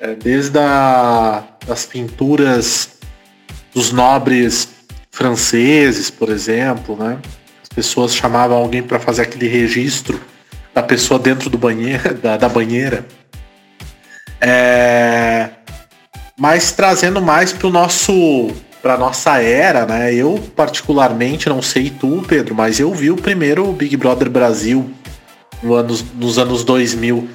É, 0.00 0.14
desde 0.14 0.58
a, 0.58 1.42
as 1.68 1.84
pinturas 1.84 2.98
dos 3.74 3.90
nobres 3.90 4.68
franceses, 5.10 6.10
por 6.10 6.28
exemplo, 6.28 6.96
né? 6.96 7.18
As 7.74 7.82
pessoas 7.84 8.14
chamavam 8.14 8.56
alguém 8.56 8.84
para 8.84 9.00
fazer 9.00 9.22
aquele 9.22 9.48
registro 9.48 10.20
da 10.72 10.80
pessoa 10.80 11.18
dentro 11.18 11.50
do 11.50 11.58
banheiro, 11.58 12.14
da, 12.22 12.36
da 12.36 12.48
banheira. 12.48 13.04
É, 14.40 15.50
mas 16.38 16.70
trazendo 16.70 17.20
mais 17.20 17.52
para 17.52 17.66
o 17.66 17.70
nosso 17.70 18.52
para 18.80 18.96
nossa 18.96 19.42
era, 19.42 19.86
né? 19.86 20.14
Eu 20.14 20.38
particularmente 20.54 21.48
não 21.48 21.60
sei 21.60 21.90
tu, 21.90 22.24
Pedro, 22.28 22.54
mas 22.54 22.78
eu 22.78 22.92
vi 22.94 23.10
o 23.10 23.16
primeiro 23.16 23.72
Big 23.72 23.96
Brother 23.96 24.30
Brasil 24.30 24.88
no 25.60 25.74
anos, 25.74 26.04
nos 26.14 26.38
anos 26.38 26.62
2000 26.62 27.28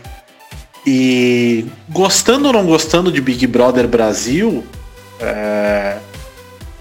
e 0.88 1.66
gostando 1.90 2.48
ou 2.48 2.54
não 2.54 2.66
gostando 2.66 3.12
de 3.12 3.20
Big 3.20 3.46
Brother 3.46 3.90
Brasil, 3.90 4.64
é, 5.20 5.98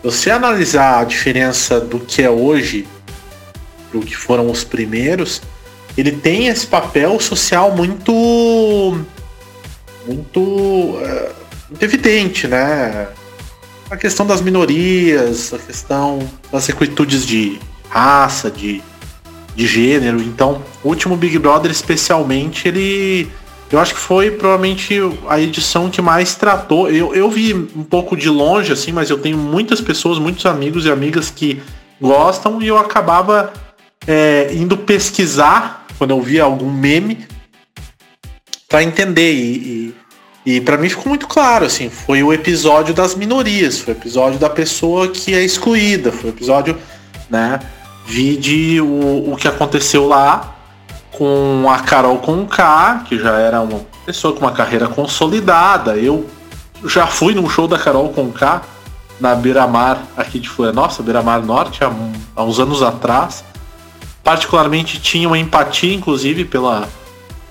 você 0.01 0.31
analisar 0.31 1.01
a 1.01 1.05
diferença 1.05 1.81
do 1.81 1.99
que 1.99 2.23
é 2.23 2.31
hoje 2.31 2.87
do 3.93 4.01
que 4.01 4.17
foram 4.17 4.51
os 4.51 4.65
primeiros, 4.65 5.41
ele 5.97 6.13
tem 6.13 6.49
esse 6.49 6.67
papel 6.67 7.19
social 7.21 7.75
muito 7.75 8.13
muito, 10.09 10.99
é, 11.03 11.33
muito 11.69 11.83
evidente, 11.83 12.49
né? 12.49 13.09
A 13.91 13.97
questão 13.97 14.27
das 14.27 14.41
minorias, 14.41 15.53
a 15.53 15.59
questão 15.59 16.19
das 16.51 16.69
equitudes 16.69 17.25
de 17.25 17.59
raça, 17.91 18.51
de, 18.51 18.83
de 19.55 19.67
gênero. 19.67 20.21
Então, 20.21 20.63
o 20.83 20.89
último 20.89 21.17
Big 21.17 21.39
Brother, 21.39 21.71
especialmente, 21.71 22.69
ele. 22.69 23.29
Eu 23.71 23.79
acho 23.79 23.93
que 23.93 24.01
foi 24.01 24.31
provavelmente 24.31 24.99
a 25.29 25.39
edição 25.39 25.91
que 25.91 26.01
mais 26.01 26.35
tratou. 26.35 26.89
Eu, 26.89 27.15
eu 27.15 27.31
vi 27.31 27.53
um 27.53 27.85
pouco 27.85 28.17
de 28.17 28.31
longe, 28.31 28.73
assim, 28.73 28.93
mas 28.93 29.11
eu 29.11 29.19
tenho 29.19 29.37
muitas 29.37 29.79
pessoas, 29.79 30.19
muitos 30.19 30.47
amigos 30.47 30.87
e 30.87 30.91
amigas 30.91 31.31
que 31.31 31.61
gostam 32.01 32.63
e 32.63 32.69
eu 32.69 32.79
acabava 32.79 33.53
é, 34.09 34.49
indo 34.55 34.75
pesquisar 34.79 35.87
quando 35.99 36.13
eu 36.13 36.23
via 36.23 36.45
algum 36.45 36.71
meme 36.71 37.27
para 38.67 38.83
entender. 38.83 39.35
E, 39.35 39.95
e, 40.47 40.55
e 40.57 40.61
para 40.63 40.79
mim 40.79 40.89
ficou 40.89 41.09
muito 41.09 41.27
claro, 41.27 41.67
assim, 41.67 41.91
foi 41.91 42.23
o 42.23 42.33
episódio 42.33 42.95
das 42.95 43.15
minorias, 43.15 43.81
foi 43.81 43.93
o 43.93 43.97
episódio 43.97 44.39
da 44.39 44.49
pessoa 44.49 45.09
que 45.09 45.35
é 45.35 45.45
excluída, 45.45 46.11
foi 46.11 46.31
o 46.31 46.33
episódio, 46.33 46.79
né? 47.29 47.61
Vide 48.07 48.81
o, 48.81 49.33
o 49.33 49.37
que 49.37 49.47
aconteceu 49.47 50.09
lá 50.09 50.57
com 51.13 51.67
a 51.69 51.81
Carol 51.81 52.19
Conká, 52.19 53.05
que 53.07 53.19
já 53.19 53.39
era 53.39 53.61
uma 53.61 53.81
pessoa 54.07 54.33
com 54.33 54.41
uma 54.41 54.53
carreira 54.53 54.89
consolidada. 54.89 55.97
Eu 55.97 56.27
já 56.85 57.07
fui 57.07 57.35
num 57.35 57.51
show 57.51 57.69
da 57.69 57.79
Carol 57.79 58.09
Conká 58.11 58.63
na 59.21 59.35
Beira-Mar 59.35 60.03
aqui 60.17 60.39
de 60.39 60.49
Florianópolis, 60.49 60.99
Beira-Mar 61.01 61.43
Norte, 61.43 61.85
há, 61.85 61.91
há 62.35 62.45
uns 62.45 62.59
anos 62.59 62.83
atrás. 62.83 63.45
Particularmente 64.29 65.01
tinha 65.01 65.27
uma 65.27 65.39
empatia, 65.39 65.95
inclusive, 65.95 66.45
pela, 66.45 66.87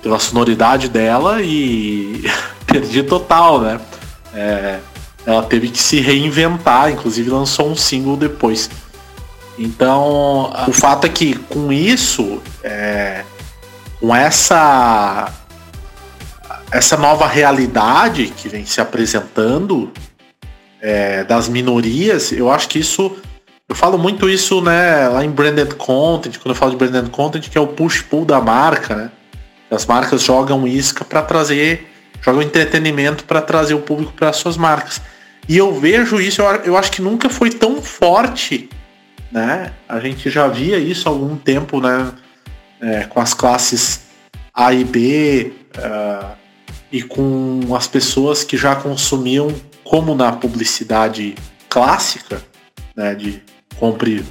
pela 0.00 0.16
sonoridade 0.20 0.88
dela 0.88 1.42
e 1.42 2.22
perdi 2.64 3.02
total, 3.02 3.60
né? 3.60 3.80
É, 4.32 4.78
ela 5.26 5.42
teve 5.42 5.70
que 5.70 5.78
se 5.82 5.98
reinventar, 5.98 6.92
inclusive 6.92 7.28
lançou 7.30 7.68
um 7.68 7.74
single 7.74 8.16
depois. 8.16 8.70
Então, 9.58 10.52
o 10.68 10.72
fato 10.72 11.04
é 11.04 11.08
que 11.08 11.34
com 11.34 11.72
isso, 11.72 12.40
é, 12.62 13.24
com 13.98 14.14
essa 14.14 15.32
essa 16.70 16.96
nova 16.96 17.26
realidade 17.26 18.28
que 18.36 18.48
vem 18.48 18.64
se 18.64 18.80
apresentando 18.80 19.90
é, 20.80 21.24
das 21.24 21.48
minorias, 21.48 22.30
eu 22.30 22.48
acho 22.48 22.68
que 22.68 22.78
isso 22.78 23.16
eu 23.68 23.74
falo 23.74 23.98
muito 23.98 24.28
isso, 24.30 24.62
né, 24.62 25.08
lá 25.08 25.22
em 25.22 25.30
branded 25.30 25.74
content, 25.74 26.38
quando 26.38 26.50
eu 26.50 26.54
falo 26.54 26.70
de 26.70 26.78
branded 26.78 27.10
content, 27.10 27.48
que 27.48 27.58
é 27.58 27.60
o 27.60 27.66
push 27.66 28.00
pull 28.00 28.24
da 28.24 28.40
marca, 28.40 28.96
né? 28.96 29.10
As 29.70 29.84
marcas 29.84 30.22
jogam 30.22 30.66
isca 30.66 31.04
para 31.04 31.20
trazer, 31.20 31.86
jogam 32.22 32.40
entretenimento 32.40 33.24
para 33.24 33.42
trazer 33.42 33.74
o 33.74 33.80
público 33.80 34.14
para 34.14 34.32
suas 34.32 34.56
marcas. 34.56 35.02
E 35.46 35.58
eu 35.58 35.78
vejo 35.78 36.18
isso, 36.18 36.40
eu, 36.40 36.46
eu 36.64 36.76
acho 36.78 36.90
que 36.90 37.02
nunca 37.02 37.28
foi 37.28 37.50
tão 37.50 37.82
forte, 37.82 38.70
né? 39.30 39.72
A 39.86 40.00
gente 40.00 40.30
já 40.30 40.48
via 40.48 40.78
isso 40.78 41.06
há 41.06 41.12
algum 41.12 41.36
tempo, 41.36 41.78
né? 41.78 42.10
É, 42.80 43.04
com 43.04 43.20
as 43.20 43.34
classes 43.34 44.06
A 44.54 44.72
e 44.72 44.84
B 44.84 45.52
uh, 45.76 46.36
e 46.90 47.02
com 47.02 47.60
as 47.76 47.86
pessoas 47.86 48.44
que 48.44 48.56
já 48.56 48.74
consumiam, 48.76 49.52
como 49.84 50.14
na 50.14 50.32
publicidade 50.32 51.34
clássica, 51.68 52.40
né? 52.96 53.14
De 53.14 53.42
compre 53.78 54.24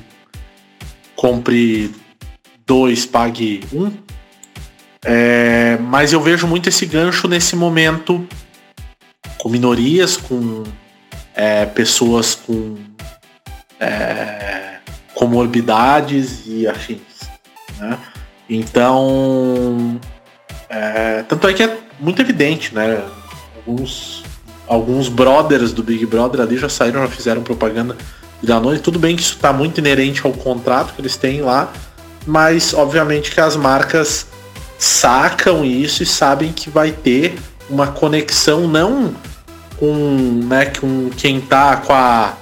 compre 1.15 1.91
dois, 2.65 3.05
pague 3.05 3.63
um. 3.73 3.91
É, 5.03 5.77
mas 5.81 6.13
eu 6.13 6.21
vejo 6.21 6.47
muito 6.47 6.69
esse 6.69 6.85
gancho 6.85 7.27
nesse 7.27 7.55
momento 7.55 8.27
com 9.37 9.49
minorias, 9.49 10.17
com 10.17 10.63
é, 11.33 11.65
pessoas 11.65 12.35
com 12.35 12.75
é, 13.79 14.77
comorbidades 15.13 16.43
e 16.45 16.67
afins. 16.67 16.99
Né? 17.79 17.97
Então, 18.49 19.99
é, 20.69 21.23
tanto 21.23 21.47
é 21.47 21.53
que 21.53 21.63
é 21.63 21.77
muito 21.99 22.21
evidente, 22.21 22.73
né? 22.73 23.03
Alguns, 23.55 24.23
alguns 24.67 25.09
brothers 25.09 25.73
do 25.73 25.83
Big 25.83 26.05
Brother 26.05 26.41
ali 26.41 26.57
já 26.57 26.69
saíram, 26.69 27.01
já 27.01 27.07
fizeram 27.07 27.43
propaganda 27.43 27.95
da 28.41 28.59
noite. 28.59 28.81
Tudo 28.81 28.99
bem 28.99 29.15
que 29.15 29.21
isso 29.21 29.35
está 29.35 29.51
muito 29.51 29.79
inerente 29.79 30.21
ao 30.25 30.31
contrato 30.31 30.93
que 30.93 31.01
eles 31.01 31.17
têm 31.17 31.41
lá, 31.41 31.71
mas 32.25 32.73
obviamente 32.73 33.31
que 33.31 33.41
as 33.41 33.55
marcas 33.55 34.27
sacam 34.77 35.65
isso 35.65 36.03
e 36.03 36.05
sabem 36.05 36.51
que 36.51 36.69
vai 36.69 36.91
ter 36.91 37.37
uma 37.69 37.87
conexão 37.87 38.67
não 38.67 39.13
com, 39.77 40.41
né, 40.45 40.65
com 40.65 41.09
quem 41.09 41.41
tá 41.41 41.77
com 41.77 41.93
a 41.93 42.33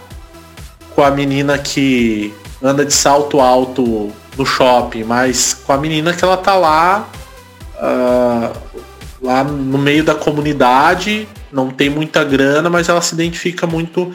com 0.93 1.03
a 1.03 1.11
menina 1.11 1.57
que 1.57 2.33
anda 2.63 2.85
de 2.85 2.93
salto 2.93 3.41
alto 3.41 4.11
no 4.37 4.45
shopping, 4.45 5.03
mas 5.03 5.53
com 5.53 5.73
a 5.73 5.77
menina 5.77 6.13
que 6.13 6.23
ela 6.23 6.37
tá 6.37 6.55
lá 6.55 7.09
uh, 7.75 8.57
lá 9.21 9.43
no 9.43 9.77
meio 9.77 10.03
da 10.03 10.15
comunidade, 10.15 11.27
não 11.51 11.69
tem 11.69 11.89
muita 11.89 12.23
grana, 12.23 12.69
mas 12.69 12.87
ela 12.87 13.01
se 13.01 13.13
identifica 13.13 13.67
muito 13.67 14.13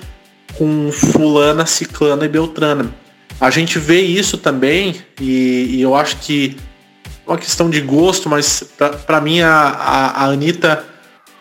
com 0.56 0.90
fulana, 0.92 1.66
ciclana 1.66 2.24
e 2.24 2.28
beltrana. 2.28 2.94
A 3.40 3.50
gente 3.50 3.78
vê 3.78 4.00
isso 4.00 4.36
também 4.36 4.96
e, 5.20 5.76
e 5.76 5.82
eu 5.82 5.94
acho 5.94 6.16
que 6.18 6.56
é 7.26 7.30
uma 7.30 7.38
questão 7.38 7.70
de 7.70 7.80
gosto, 7.80 8.28
mas 8.28 8.64
para 9.06 9.20
mim 9.20 9.40
a, 9.40 9.50
a, 9.50 10.06
a 10.22 10.24
Anitta 10.26 10.84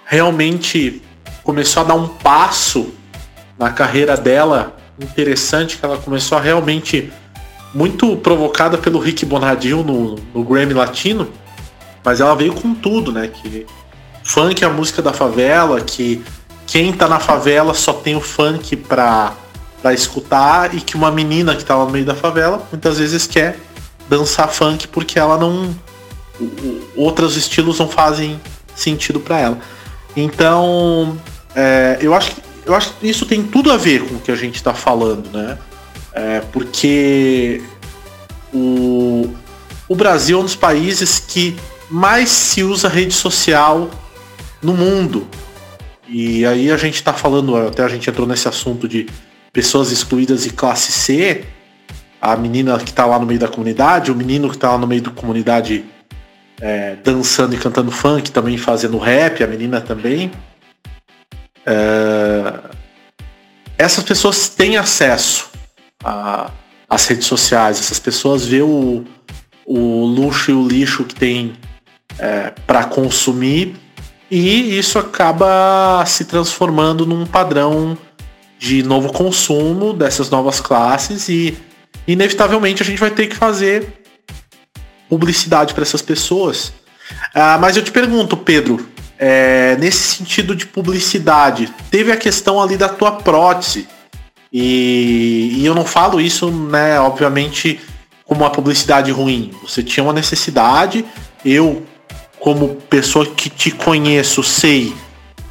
realmente 0.05 1.01
começou 1.43 1.83
a 1.83 1.85
dar 1.85 1.95
um 1.95 2.07
passo 2.07 2.93
na 3.57 3.71
carreira 3.71 4.15
dela 4.15 4.77
interessante, 4.99 5.77
que 5.77 5.85
ela 5.85 5.97
começou 5.97 6.37
a 6.37 6.41
realmente 6.41 7.11
muito 7.73 8.15
provocada 8.17 8.77
pelo 8.77 8.99
Rick 8.99 9.25
Bonadil 9.25 9.83
no, 9.83 10.15
no 10.33 10.43
Grammy 10.43 10.73
Latino, 10.73 11.29
mas 12.03 12.19
ela 12.19 12.35
veio 12.35 12.53
com 12.53 12.73
tudo, 12.73 13.11
né? 13.11 13.27
Que 13.27 13.65
funk 14.23 14.63
é 14.63 14.67
a 14.67 14.69
música 14.69 15.01
da 15.01 15.13
favela, 15.13 15.81
que 15.81 16.23
quem 16.69 16.93
tá 16.93 17.07
na 17.07 17.19
favela 17.19 17.73
só 17.73 17.93
tem 17.93 18.15
o 18.15 18.21
funk 18.21 18.75
pra, 18.75 19.33
pra 19.81 19.91
escutar 19.91 20.75
e 20.75 20.79
que 20.79 20.95
uma 20.95 21.09
menina 21.09 21.55
que 21.55 21.65
tá 21.65 21.75
lá 21.75 21.83
no 21.83 21.91
meio 21.91 22.05
da 22.05 22.13
favela 22.13 22.67
muitas 22.71 22.99
vezes 22.99 23.25
quer 23.25 23.59
dançar 24.07 24.47
funk 24.49 24.87
porque 24.87 25.17
ela 25.17 25.37
não. 25.37 25.75
Outros 26.95 27.35
estilos 27.35 27.79
não 27.79 27.89
fazem 27.89 28.39
sentido 28.75 29.19
para 29.19 29.39
ela. 29.39 29.57
Então, 30.15 31.17
é, 31.55 31.97
eu, 32.01 32.13
acho 32.13 32.35
que, 32.35 32.41
eu 32.65 32.75
acho 32.75 32.93
que 32.93 33.09
isso 33.09 33.25
tem 33.25 33.43
tudo 33.43 33.71
a 33.71 33.77
ver 33.77 34.07
com 34.07 34.15
o 34.15 34.19
que 34.19 34.31
a 34.31 34.35
gente 34.35 34.55
está 34.55 34.73
falando, 34.73 35.29
né? 35.33 35.57
É, 36.13 36.41
porque 36.51 37.61
o, 38.53 39.33
o 39.87 39.95
Brasil 39.95 40.37
é 40.37 40.41
um 40.41 40.45
dos 40.45 40.55
países 40.55 41.19
que 41.19 41.57
mais 41.89 42.29
se 42.29 42.63
usa 42.63 42.87
rede 42.87 43.13
social 43.13 43.89
no 44.61 44.73
mundo. 44.73 45.27
E 46.11 46.45
aí 46.45 46.71
a 46.71 46.77
gente 46.77 46.95
está 46.95 47.13
falando, 47.13 47.55
até 47.55 47.83
a 47.83 47.87
gente 47.87 48.09
entrou 48.09 48.27
nesse 48.27 48.47
assunto 48.47 48.87
de 48.87 49.07
pessoas 49.53 49.91
excluídas 49.91 50.45
e 50.45 50.49
classe 50.49 50.91
C, 50.91 51.45
a 52.21 52.35
menina 52.35 52.77
que 52.79 52.89
está 52.89 53.05
lá 53.05 53.19
no 53.19 53.25
meio 53.25 53.39
da 53.39 53.47
comunidade, 53.47 54.11
o 54.11 54.15
menino 54.15 54.49
que 54.49 54.55
está 54.55 54.71
lá 54.71 54.77
no 54.77 54.87
meio 54.87 55.01
da 55.01 55.11
comunidade 55.11 55.85
é, 56.59 56.95
dançando 57.03 57.53
e 57.55 57.57
cantando 57.57 57.91
funk, 57.91 58.31
também 58.31 58.57
fazendo 58.57 58.97
rap, 58.97 59.43
a 59.43 59.47
menina 59.47 59.79
também. 59.79 60.31
É, 61.65 62.53
essas 63.77 64.03
pessoas 64.03 64.49
têm 64.49 64.77
acesso 64.77 65.49
às 66.89 67.05
redes 67.05 67.27
sociais, 67.27 67.79
essas 67.79 67.99
pessoas 67.99 68.45
vê 68.45 68.61
o, 68.61 69.05
o 69.65 70.05
luxo 70.05 70.51
e 70.51 70.53
o 70.53 70.67
lixo 70.67 71.03
que 71.03 71.15
tem 71.15 71.53
é, 72.17 72.51
para 72.65 72.83
consumir 72.85 73.75
e 74.29 74.77
isso 74.77 74.99
acaba 74.99 76.03
se 76.05 76.25
transformando 76.25 77.05
num 77.05 77.25
padrão 77.25 77.97
de 78.59 78.83
novo 78.83 79.11
consumo 79.11 79.93
dessas 79.93 80.29
novas 80.29 80.59
classes 80.59 81.29
e 81.29 81.57
inevitavelmente 82.07 82.83
a 82.83 82.85
gente 82.85 82.99
vai 82.99 83.09
ter 83.09 83.27
que 83.27 83.35
fazer 83.35 84.03
publicidade 85.09 85.73
para 85.73 85.81
essas 85.81 86.01
pessoas. 86.01 86.73
Ah, 87.33 87.57
mas 87.59 87.75
eu 87.75 87.83
te 87.83 87.91
pergunto, 87.91 88.37
Pedro, 88.37 88.87
é, 89.17 89.75
nesse 89.77 90.17
sentido 90.17 90.55
de 90.55 90.67
publicidade, 90.67 91.73
teve 91.89 92.11
a 92.11 92.17
questão 92.17 92.61
ali 92.61 92.77
da 92.77 92.87
tua 92.87 93.13
prótese. 93.13 93.87
E, 94.51 95.55
e 95.57 95.65
eu 95.65 95.73
não 95.73 95.85
falo 95.85 96.21
isso, 96.21 96.51
né, 96.51 96.99
obviamente, 96.99 97.79
como 98.25 98.41
uma 98.41 98.49
publicidade 98.51 99.11
ruim. 99.11 99.51
Você 99.63 99.81
tinha 99.81 100.03
uma 100.03 100.13
necessidade, 100.13 101.03
eu 101.43 101.83
como 102.39 102.75
pessoa 102.89 103.25
que 103.25 103.49
te 103.49 103.71
conheço, 103.71 104.41
sei 104.43 104.93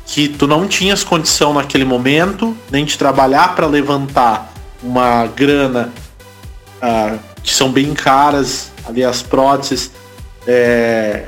que 0.07 0.27
tu 0.27 0.46
não 0.46 0.66
tinhas 0.66 1.05
condição 1.05 1.53
naquele 1.53 1.85
momento, 1.85 2.57
nem 2.70 2.85
de 2.85 2.96
trabalhar 2.96 3.55
para 3.55 3.66
levantar 3.66 4.53
uma 4.83 5.27
grana 5.27 5.92
uh, 6.83 7.18
que 7.42 7.55
são 7.55 7.70
bem 7.70 7.92
caras, 7.92 8.72
ali 8.87 9.05
as 9.05 9.22
próteses. 9.22 9.90
É... 10.46 11.27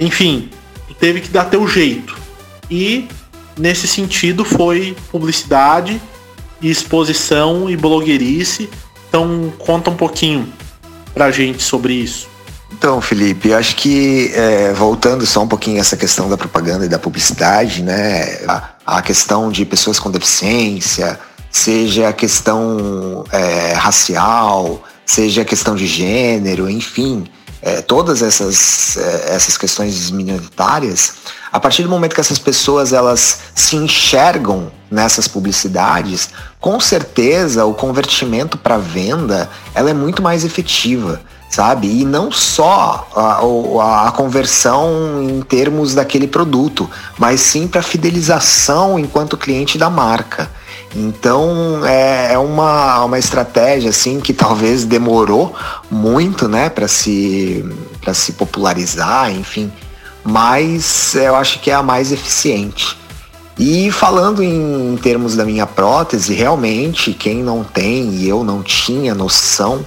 Enfim, 0.00 0.48
tu 0.88 0.94
teve 0.94 1.20
que 1.20 1.28
dar 1.28 1.44
teu 1.44 1.68
jeito. 1.68 2.16
E 2.70 3.06
nesse 3.56 3.86
sentido 3.86 4.46
foi 4.46 4.96
publicidade, 5.10 6.00
exposição 6.62 7.68
e 7.68 7.76
blogueirice. 7.76 8.70
Então 9.08 9.52
conta 9.58 9.90
um 9.90 9.96
pouquinho 9.96 10.50
pra 11.12 11.30
gente 11.30 11.62
sobre 11.62 11.92
isso. 11.92 12.33
Então, 12.76 13.00
Felipe, 13.00 13.54
acho 13.54 13.76
que 13.76 14.32
é, 14.34 14.72
voltando 14.72 15.24
só 15.24 15.42
um 15.42 15.48
pouquinho 15.48 15.78
essa 15.78 15.96
questão 15.96 16.28
da 16.28 16.36
propaganda 16.36 16.84
e 16.84 16.88
da 16.88 16.98
publicidade, 16.98 17.84
né? 17.84 18.40
A, 18.48 18.70
a 18.98 19.00
questão 19.00 19.48
de 19.48 19.64
pessoas 19.64 20.00
com 20.00 20.10
deficiência, 20.10 21.18
seja 21.52 22.08
a 22.08 22.12
questão 22.12 23.24
é, 23.30 23.74
racial, 23.74 24.82
seja 25.06 25.42
a 25.42 25.44
questão 25.44 25.76
de 25.76 25.86
gênero, 25.86 26.68
enfim, 26.68 27.24
é, 27.62 27.80
todas 27.80 28.22
essas, 28.22 28.96
é, 28.96 29.36
essas 29.36 29.56
questões 29.56 30.10
minoritárias, 30.10 31.14
a 31.52 31.60
partir 31.60 31.84
do 31.84 31.88
momento 31.88 32.12
que 32.12 32.20
essas 32.20 32.40
pessoas 32.40 32.92
elas 32.92 33.38
se 33.54 33.76
enxergam 33.76 34.72
nessas 34.90 35.28
publicidades, 35.28 36.28
com 36.60 36.80
certeza 36.80 37.64
o 37.64 37.72
convertimento 37.72 38.58
para 38.58 38.78
venda 38.78 39.48
ela 39.76 39.90
é 39.90 39.94
muito 39.94 40.20
mais 40.20 40.44
efetiva 40.44 41.22
sabe? 41.54 42.00
E 42.00 42.04
não 42.04 42.32
só 42.32 43.08
a, 43.14 44.08
a, 44.08 44.12
conversão 44.12 45.22
em 45.22 45.40
termos 45.40 45.94
daquele 45.94 46.26
produto, 46.26 46.90
mas 47.16 47.40
sim 47.40 47.68
para 47.68 47.80
fidelização 47.80 48.98
enquanto 48.98 49.36
cliente 49.36 49.78
da 49.78 49.88
marca. 49.88 50.50
Então 50.96 51.86
é, 51.86 52.32
é 52.32 52.38
uma, 52.38 53.04
uma 53.04 53.18
estratégia 53.18 53.90
assim 53.90 54.20
que 54.20 54.32
talvez 54.32 54.84
demorou 54.84 55.54
muito, 55.88 56.48
né, 56.48 56.68
para 56.68 56.88
se 56.88 57.64
para 58.00 58.12
se 58.12 58.32
popularizar, 58.32 59.30
enfim, 59.30 59.72
mas 60.24 61.14
eu 61.14 61.36
acho 61.36 61.60
que 61.60 61.70
é 61.70 61.74
a 61.74 61.82
mais 61.82 62.10
eficiente. 62.12 62.98
E 63.56 63.90
falando 63.92 64.42
em 64.42 64.98
termos 65.00 65.36
da 65.36 65.44
minha 65.44 65.66
prótese, 65.66 66.34
realmente 66.34 67.12
quem 67.12 67.42
não 67.42 67.62
tem 67.62 68.10
e 68.10 68.28
eu 68.28 68.42
não 68.42 68.60
tinha 68.62 69.14
noção 69.14 69.86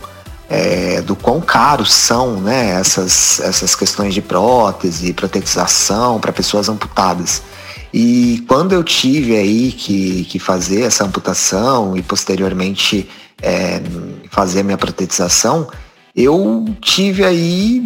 é, 0.49 1.01
do 1.01 1.15
quão 1.15 1.41
caros 1.41 1.93
são 1.93 2.39
né, 2.39 2.71
essas, 2.79 3.39
essas 3.41 3.75
questões 3.75 4.13
de 4.13 4.21
prótese, 4.21 5.13
protetização 5.13 6.19
para 6.19 6.31
pessoas 6.31 6.69
amputadas. 6.69 7.41
E 7.93 8.43
quando 8.47 8.73
eu 8.73 8.83
tive 8.83 9.35
aí 9.35 9.71
que, 9.71 10.25
que 10.25 10.39
fazer 10.39 10.81
essa 10.81 11.05
amputação 11.05 11.97
e 11.97 12.01
posteriormente 12.01 13.09
é, 13.41 13.81
fazer 14.29 14.61
a 14.61 14.63
minha 14.63 14.77
protetização, 14.77 15.67
eu 16.15 16.65
tive 16.81 17.23
aí 17.23 17.81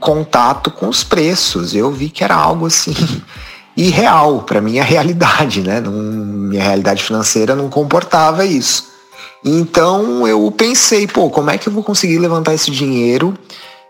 contato 0.00 0.70
com 0.70 0.88
os 0.88 1.04
preços. 1.04 1.74
Eu 1.74 1.90
vi 1.92 2.10
que 2.10 2.24
era 2.24 2.34
algo 2.34 2.66
assim 2.66 2.94
irreal 3.76 4.42
para 4.42 4.60
minha 4.60 4.82
realidade, 4.84 5.62
né? 5.62 5.80
Não, 5.80 5.92
minha 5.92 6.62
realidade 6.62 7.02
financeira 7.02 7.54
não 7.54 7.68
comportava 7.68 8.44
isso. 8.44 8.89
Então 9.44 10.26
eu 10.26 10.50
pensei, 10.50 11.06
pô, 11.06 11.30
como 11.30 11.50
é 11.50 11.58
que 11.58 11.68
eu 11.68 11.72
vou 11.72 11.82
conseguir 11.82 12.18
levantar 12.18 12.54
esse 12.54 12.70
dinheiro 12.70 13.34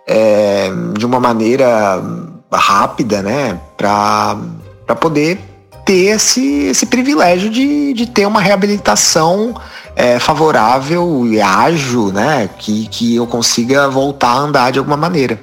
é, 0.06 0.70
de 0.96 1.04
uma 1.04 1.18
maneira 1.18 2.02
rápida, 2.52 3.22
né? 3.22 3.60
Para 3.76 4.36
poder 5.00 5.38
ter 5.84 6.14
esse, 6.14 6.64
esse 6.64 6.86
privilégio 6.86 7.50
de, 7.50 7.92
de 7.92 8.06
ter 8.06 8.26
uma 8.26 8.40
reabilitação 8.40 9.54
é, 9.96 10.18
favorável 10.18 11.26
e 11.26 11.40
ágil, 11.40 12.12
né? 12.12 12.48
Que, 12.58 12.86
que 12.86 13.16
eu 13.16 13.26
consiga 13.26 13.88
voltar 13.88 14.30
a 14.30 14.38
andar 14.38 14.72
de 14.72 14.78
alguma 14.78 14.96
maneira. 14.96 15.40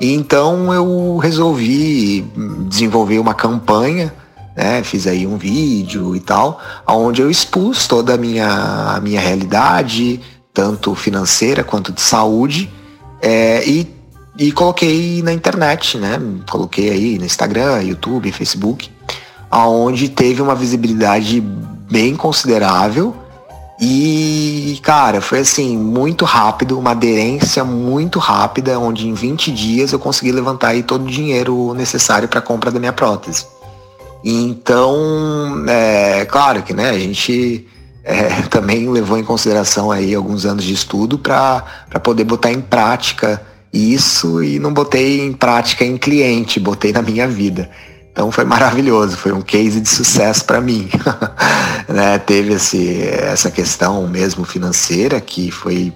Então 0.00 0.72
eu 0.72 1.18
resolvi 1.18 2.22
desenvolver 2.68 3.18
uma 3.18 3.34
campanha, 3.34 4.12
né? 4.56 4.82
Fiz 4.82 5.06
aí 5.06 5.26
um 5.26 5.36
vídeo 5.36 6.14
e 6.14 6.20
tal, 6.20 6.60
onde 6.86 7.22
eu 7.22 7.30
expus 7.30 7.86
toda 7.86 8.14
a 8.14 8.16
minha, 8.16 8.48
a 8.96 9.00
minha 9.00 9.20
realidade, 9.20 10.20
tanto 10.52 10.94
financeira 10.94 11.64
quanto 11.64 11.92
de 11.92 12.00
saúde, 12.00 12.70
é, 13.20 13.66
e, 13.66 13.86
e 14.38 14.52
coloquei 14.52 15.22
na 15.22 15.32
internet, 15.32 15.98
né? 15.98 16.20
Coloquei 16.50 16.90
aí 16.90 17.18
no 17.18 17.24
Instagram, 17.24 17.82
YouTube, 17.82 18.32
Facebook, 18.32 18.90
aonde 19.50 20.08
teve 20.08 20.42
uma 20.42 20.54
visibilidade 20.54 21.40
bem 21.40 22.16
considerável 22.16 23.22
e, 23.84 24.78
cara, 24.80 25.20
foi 25.20 25.40
assim, 25.40 25.76
muito 25.76 26.24
rápido, 26.24 26.78
uma 26.78 26.92
aderência 26.92 27.64
muito 27.64 28.20
rápida, 28.20 28.78
onde 28.78 29.08
em 29.08 29.12
20 29.12 29.50
dias 29.50 29.92
eu 29.92 29.98
consegui 29.98 30.30
levantar 30.30 30.68
aí 30.68 30.84
todo 30.84 31.04
o 31.04 31.10
dinheiro 31.10 31.74
necessário 31.74 32.28
para 32.28 32.38
a 32.38 32.42
compra 32.42 32.70
da 32.70 32.78
minha 32.78 32.92
prótese. 32.92 33.44
Então, 34.24 35.64
é 35.68 36.24
claro 36.24 36.62
que 36.62 36.72
né, 36.72 36.90
a 36.90 36.98
gente 36.98 37.66
é, 38.04 38.42
também 38.50 38.88
levou 38.88 39.18
em 39.18 39.24
consideração 39.24 39.90
aí 39.90 40.14
alguns 40.14 40.44
anos 40.44 40.64
de 40.64 40.72
estudo 40.72 41.18
para 41.18 41.64
poder 42.02 42.24
botar 42.24 42.52
em 42.52 42.60
prática 42.60 43.40
isso 43.72 44.42
e 44.42 44.58
não 44.58 44.72
botei 44.72 45.24
em 45.24 45.32
prática 45.32 45.84
em 45.84 45.96
cliente, 45.96 46.60
botei 46.60 46.92
na 46.92 47.02
minha 47.02 47.26
vida. 47.26 47.70
Então 48.12 48.30
foi 48.30 48.44
maravilhoso, 48.44 49.16
foi 49.16 49.32
um 49.32 49.40
case 49.40 49.80
de 49.80 49.88
sucesso 49.88 50.44
para 50.44 50.60
mim. 50.60 50.90
né? 51.88 52.18
Teve 52.18 52.52
esse, 52.54 53.02
essa 53.02 53.50
questão 53.50 54.06
mesmo 54.06 54.44
financeira, 54.44 55.18
que 55.18 55.50
foi 55.50 55.92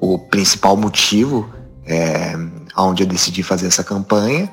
o 0.00 0.16
principal 0.16 0.76
motivo 0.76 1.50
é, 1.84 2.36
onde 2.76 3.02
eu 3.02 3.06
decidi 3.06 3.42
fazer 3.42 3.66
essa 3.66 3.82
campanha, 3.82 4.48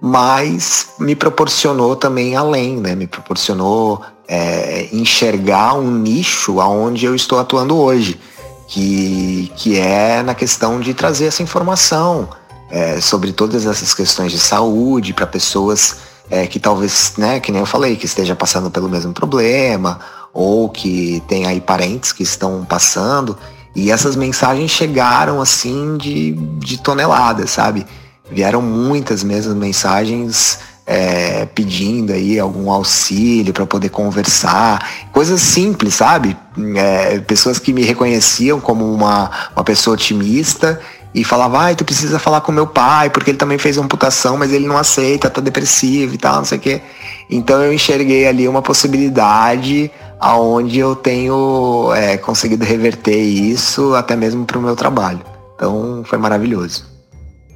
mas 0.00 0.90
me 0.98 1.14
proporcionou 1.14 1.96
também 1.96 2.36
além, 2.36 2.76
né? 2.76 2.94
me 2.94 3.06
proporcionou 3.06 4.00
é, 4.28 4.88
enxergar 4.92 5.74
um 5.74 5.90
nicho 5.90 6.60
aonde 6.60 7.04
eu 7.06 7.14
estou 7.14 7.38
atuando 7.38 7.76
hoje, 7.76 8.20
que, 8.66 9.50
que 9.56 9.78
é 9.78 10.22
na 10.22 10.34
questão 10.34 10.78
de 10.78 10.94
trazer 10.94 11.26
essa 11.26 11.42
informação 11.42 12.28
é, 12.70 13.00
sobre 13.00 13.32
todas 13.32 13.66
essas 13.66 13.94
questões 13.94 14.30
de 14.30 14.38
saúde 14.38 15.14
para 15.14 15.26
pessoas 15.26 15.96
é, 16.30 16.46
que 16.46 16.60
talvez, 16.60 17.14
né, 17.16 17.40
que 17.40 17.50
nem 17.50 17.60
eu 17.60 17.66
falei, 17.66 17.96
que 17.96 18.06
esteja 18.06 18.36
passando 18.36 18.70
pelo 18.70 18.88
mesmo 18.88 19.12
problema, 19.12 19.98
ou 20.32 20.68
que 20.68 21.22
tem 21.26 21.46
aí 21.46 21.60
parentes 21.60 22.12
que 22.12 22.22
estão 22.22 22.64
passando. 22.64 23.36
E 23.74 23.90
essas 23.90 24.14
mensagens 24.14 24.70
chegaram 24.70 25.40
assim 25.40 25.96
de, 25.96 26.32
de 26.32 26.78
toneladas, 26.78 27.50
sabe? 27.50 27.86
Vieram 28.30 28.60
muitas 28.60 29.22
mesmo 29.22 29.54
mensagens 29.54 30.58
é, 30.88 31.44
pedindo 31.54 32.14
aí 32.14 32.40
algum 32.40 32.70
auxílio 32.70 33.52
para 33.52 33.66
poder 33.66 33.90
conversar, 33.90 34.88
coisas 35.12 35.38
simples, 35.40 35.94
sabe? 35.94 36.34
É, 36.76 37.18
pessoas 37.20 37.58
que 37.58 37.74
me 37.74 37.82
reconheciam 37.82 38.58
como 38.58 38.90
uma, 38.90 39.30
uma 39.54 39.62
pessoa 39.62 39.94
otimista 39.94 40.80
e 41.14 41.22
falava, 41.24 41.58
ai, 41.58 41.76
tu 41.76 41.84
precisa 41.84 42.18
falar 42.18 42.40
com 42.40 42.52
meu 42.52 42.66
pai, 42.66 43.10
porque 43.10 43.30
ele 43.30 43.38
também 43.38 43.58
fez 43.58 43.76
amputação, 43.76 44.38
mas 44.38 44.50
ele 44.50 44.66
não 44.66 44.78
aceita, 44.78 45.28
tá 45.28 45.42
depressivo 45.42 46.14
e 46.14 46.18
tal, 46.18 46.36
não 46.36 46.44
sei 46.44 46.56
o 46.56 46.60
quê. 46.60 46.80
Então 47.28 47.62
eu 47.62 47.72
enxerguei 47.72 48.26
ali 48.26 48.48
uma 48.48 48.62
possibilidade 48.62 49.90
aonde 50.18 50.78
eu 50.78 50.96
tenho 50.96 51.92
é, 51.94 52.16
conseguido 52.16 52.64
reverter 52.64 53.18
isso 53.18 53.94
até 53.94 54.16
mesmo 54.16 54.46
para 54.46 54.58
o 54.58 54.62
meu 54.62 54.74
trabalho. 54.74 55.20
Então 55.54 56.02
foi 56.06 56.18
maravilhoso. 56.18 56.97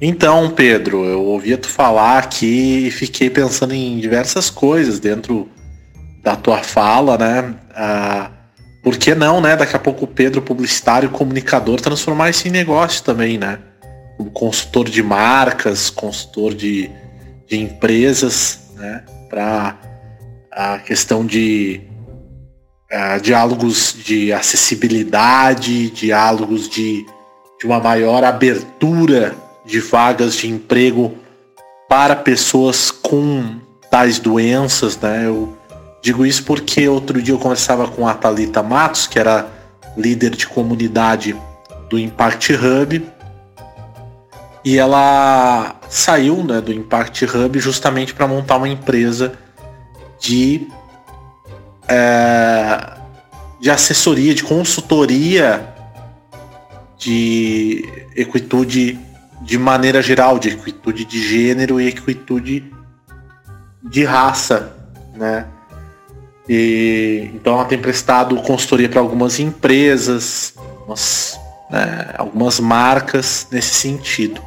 Então, 0.05 0.49
Pedro, 0.49 1.05
eu 1.05 1.23
ouvia 1.23 1.57
tu 1.57 1.69
falar 1.69 2.17
aqui 2.17 2.87
e 2.87 2.91
fiquei 2.91 3.29
pensando 3.29 3.73
em 3.73 3.97
diversas 4.01 4.49
coisas 4.49 4.99
dentro 4.99 5.47
da 6.21 6.35
tua 6.35 6.57
fala, 6.57 7.17
né? 7.17 7.55
Ah, 7.73 8.29
por 8.83 8.97
que 8.97 9.15
não, 9.15 9.39
né? 9.39 9.55
Daqui 9.55 9.77
a 9.77 9.79
pouco 9.79 10.03
o 10.03 10.07
Pedro, 10.07 10.41
publicitário 10.41 11.09
comunicador, 11.09 11.79
transformar 11.79 12.29
isso 12.31 12.45
em 12.45 12.51
negócio 12.51 13.01
também, 13.01 13.37
né? 13.37 13.59
Como 14.17 14.29
consultor 14.31 14.89
de 14.89 15.01
marcas, 15.01 15.89
consultor 15.89 16.53
de, 16.53 16.91
de 17.47 17.61
empresas, 17.61 18.59
né? 18.75 19.05
Para 19.29 19.77
a 20.51 20.79
questão 20.79 21.25
de 21.25 21.79
uh, 22.91 23.21
diálogos 23.21 23.95
de 24.03 24.33
acessibilidade, 24.33 25.89
diálogos 25.91 26.67
de, 26.67 27.05
de 27.57 27.65
uma 27.65 27.79
maior 27.79 28.25
abertura 28.25 29.41
de 29.65 29.79
vagas 29.79 30.35
de 30.35 30.49
emprego 30.49 31.17
para 31.89 32.15
pessoas 32.15 32.91
com 32.91 33.59
tais 33.89 34.19
doenças, 34.19 34.97
né? 34.97 35.25
Eu, 35.25 35.57
Digo 36.03 36.25
isso 36.25 36.43
porque 36.43 36.85
outro 36.85 37.21
dia 37.21 37.33
eu 37.33 37.39
conversava 37.39 37.87
com 37.87 38.05
a 38.05 38.13
Thalita 38.13 38.61
Matos, 38.61 39.07
que 39.07 39.17
era 39.17 39.47
líder 39.95 40.31
de 40.31 40.45
comunidade 40.45 41.33
do 41.89 41.97
Impact 41.97 42.53
Hub, 42.55 43.09
e 44.65 44.77
ela 44.77 45.79
saiu 45.87 46.43
né, 46.43 46.59
do 46.59 46.73
Impact 46.73 47.23
Hub 47.23 47.57
justamente 47.57 48.13
para 48.13 48.27
montar 48.27 48.57
uma 48.57 48.67
empresa 48.67 49.31
de, 50.19 50.67
é, 51.87 52.97
de 53.61 53.71
assessoria, 53.71 54.35
de 54.35 54.43
consultoria 54.43 55.73
de 56.97 58.09
equitude 58.13 58.99
de 59.43 59.57
maneira 59.57 60.01
geral, 60.01 60.39
de 60.39 60.49
equitude 60.49 61.05
de 61.05 61.21
gênero 61.21 61.79
e 61.79 61.87
equitude 61.87 62.71
de 63.83 64.03
raça, 64.03 64.75
né? 65.15 65.45
E, 66.47 67.29
então 67.33 67.53
ela 67.53 67.65
tem 67.65 67.77
prestado 67.77 68.35
consultoria 68.37 68.89
para 68.89 68.99
algumas 68.99 69.39
empresas, 69.39 70.53
umas, 70.85 71.39
né, 71.69 72.13
algumas 72.17 72.59
marcas 72.59 73.47
nesse 73.51 73.75
sentido. 73.75 74.41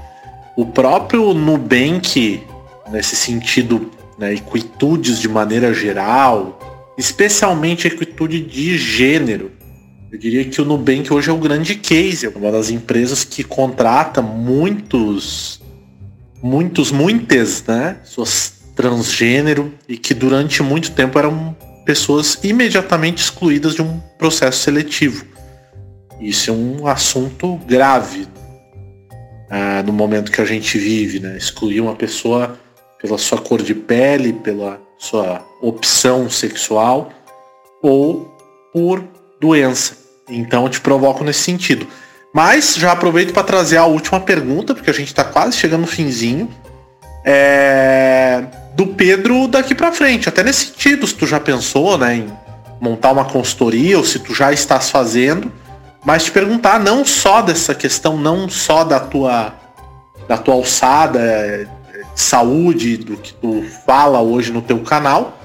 O 0.57 0.67
próprio 0.67 1.33
Nubank, 1.33 2.43
nesse 2.91 3.17
sentido, 3.17 3.91
né, 4.19 4.35
equitudes 4.35 5.19
de 5.21 5.29
maneira 5.29 5.73
geral, 5.73 6.59
especialmente 6.99 7.87
equitude 7.87 8.41
de 8.41 8.77
gênero. 8.77 9.51
Eu 10.11 10.19
diria 10.19 10.45
que 10.45 10.61
o 10.61 10.65
Nubank 10.65 11.13
hoje 11.13 11.31
é 11.31 11.33
o 11.33 11.39
grande 11.39 11.75
case, 11.75 12.27
é 12.27 12.29
uma 12.29 12.53
das 12.53 12.71
empresas 12.71 13.25
que 13.25 13.43
contrata 13.43 14.23
muitos, 14.23 15.61
muitos, 16.43 16.93
muitas, 16.93 17.65
né, 17.65 17.99
suas 18.05 18.57
transgênero 18.77 19.73
e 19.89 19.97
que 19.97 20.13
durante 20.13 20.63
muito 20.63 20.93
tempo 20.93 21.19
eram 21.19 21.57
pessoas 21.85 22.39
imediatamente 22.45 23.23
excluídas 23.23 23.75
de 23.75 23.83
um 23.83 23.99
processo 24.19 24.61
seletivo. 24.61 25.25
Isso 26.21 26.51
é 26.51 26.53
um 26.53 26.87
assunto 26.87 27.57
grave 27.67 28.29
ah, 29.51 29.83
no 29.85 29.93
momento 29.93 30.31
que 30.31 30.41
a 30.41 30.45
gente 30.45 30.79
vive, 30.79 31.21
né? 31.21 31.37
Excluir 31.37 31.81
uma 31.81 31.95
pessoa 31.95 32.59
pela 33.01 33.17
sua 33.17 33.39
cor 33.39 33.63
de 33.63 33.75
pele, 33.75 34.33
pela 34.33 34.81
sua 34.99 35.45
opção 35.61 36.29
sexual 36.29 37.11
ou 37.83 38.35
por 38.73 39.03
doença. 39.41 39.97
Então 40.29 40.69
te 40.69 40.81
provoco 40.81 41.25
nesse 41.25 41.41
sentido. 41.41 41.87
Mas 42.35 42.75
já 42.77 42.93
aproveito 42.93 43.33
para 43.33 43.43
trazer 43.43 43.77
a 43.77 43.87
última 43.87 44.21
pergunta, 44.21 44.75
porque 44.75 44.91
a 44.91 44.95
gente 44.95 45.09
está 45.09 45.25
quase 45.25 45.57
chegando 45.57 45.83
no 45.83 45.87
finzinho. 45.87 46.51
É 47.25 48.45
do 48.77 48.87
Pedro 48.89 49.49
daqui 49.49 49.75
para 49.75 49.91
frente. 49.91 50.29
Até 50.29 50.45
nesse 50.45 50.67
sentido, 50.67 51.07
se 51.07 51.15
tu 51.15 51.27
já 51.27 51.41
pensou, 51.41 51.97
né, 51.97 52.17
em 52.17 52.33
montar 52.79 53.11
uma 53.11 53.25
consultoria 53.25 53.97
ou 53.97 54.05
se 54.05 54.19
tu 54.19 54.35
já 54.35 54.53
estás 54.53 54.91
fazendo, 54.91 55.51
mas 56.05 56.25
te 56.25 56.31
perguntar 56.31 56.79
não 56.79 57.05
só 57.05 57.41
dessa 57.41 57.75
questão, 57.75 58.19
não 58.19 58.49
só 58.51 58.85
da 58.85 59.01
tua 59.01 59.55
da 60.29 60.37
tua 60.37 60.55
alçada 60.55 61.69
de 62.15 62.21
saúde, 62.21 62.97
do 62.97 63.17
que 63.17 63.33
tu 63.35 63.65
fala 63.87 64.21
hoje 64.21 64.53
no 64.53 64.61
teu 64.61 64.81
canal, 64.81 65.39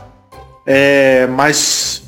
é, 0.66 1.28
mas 1.28 2.02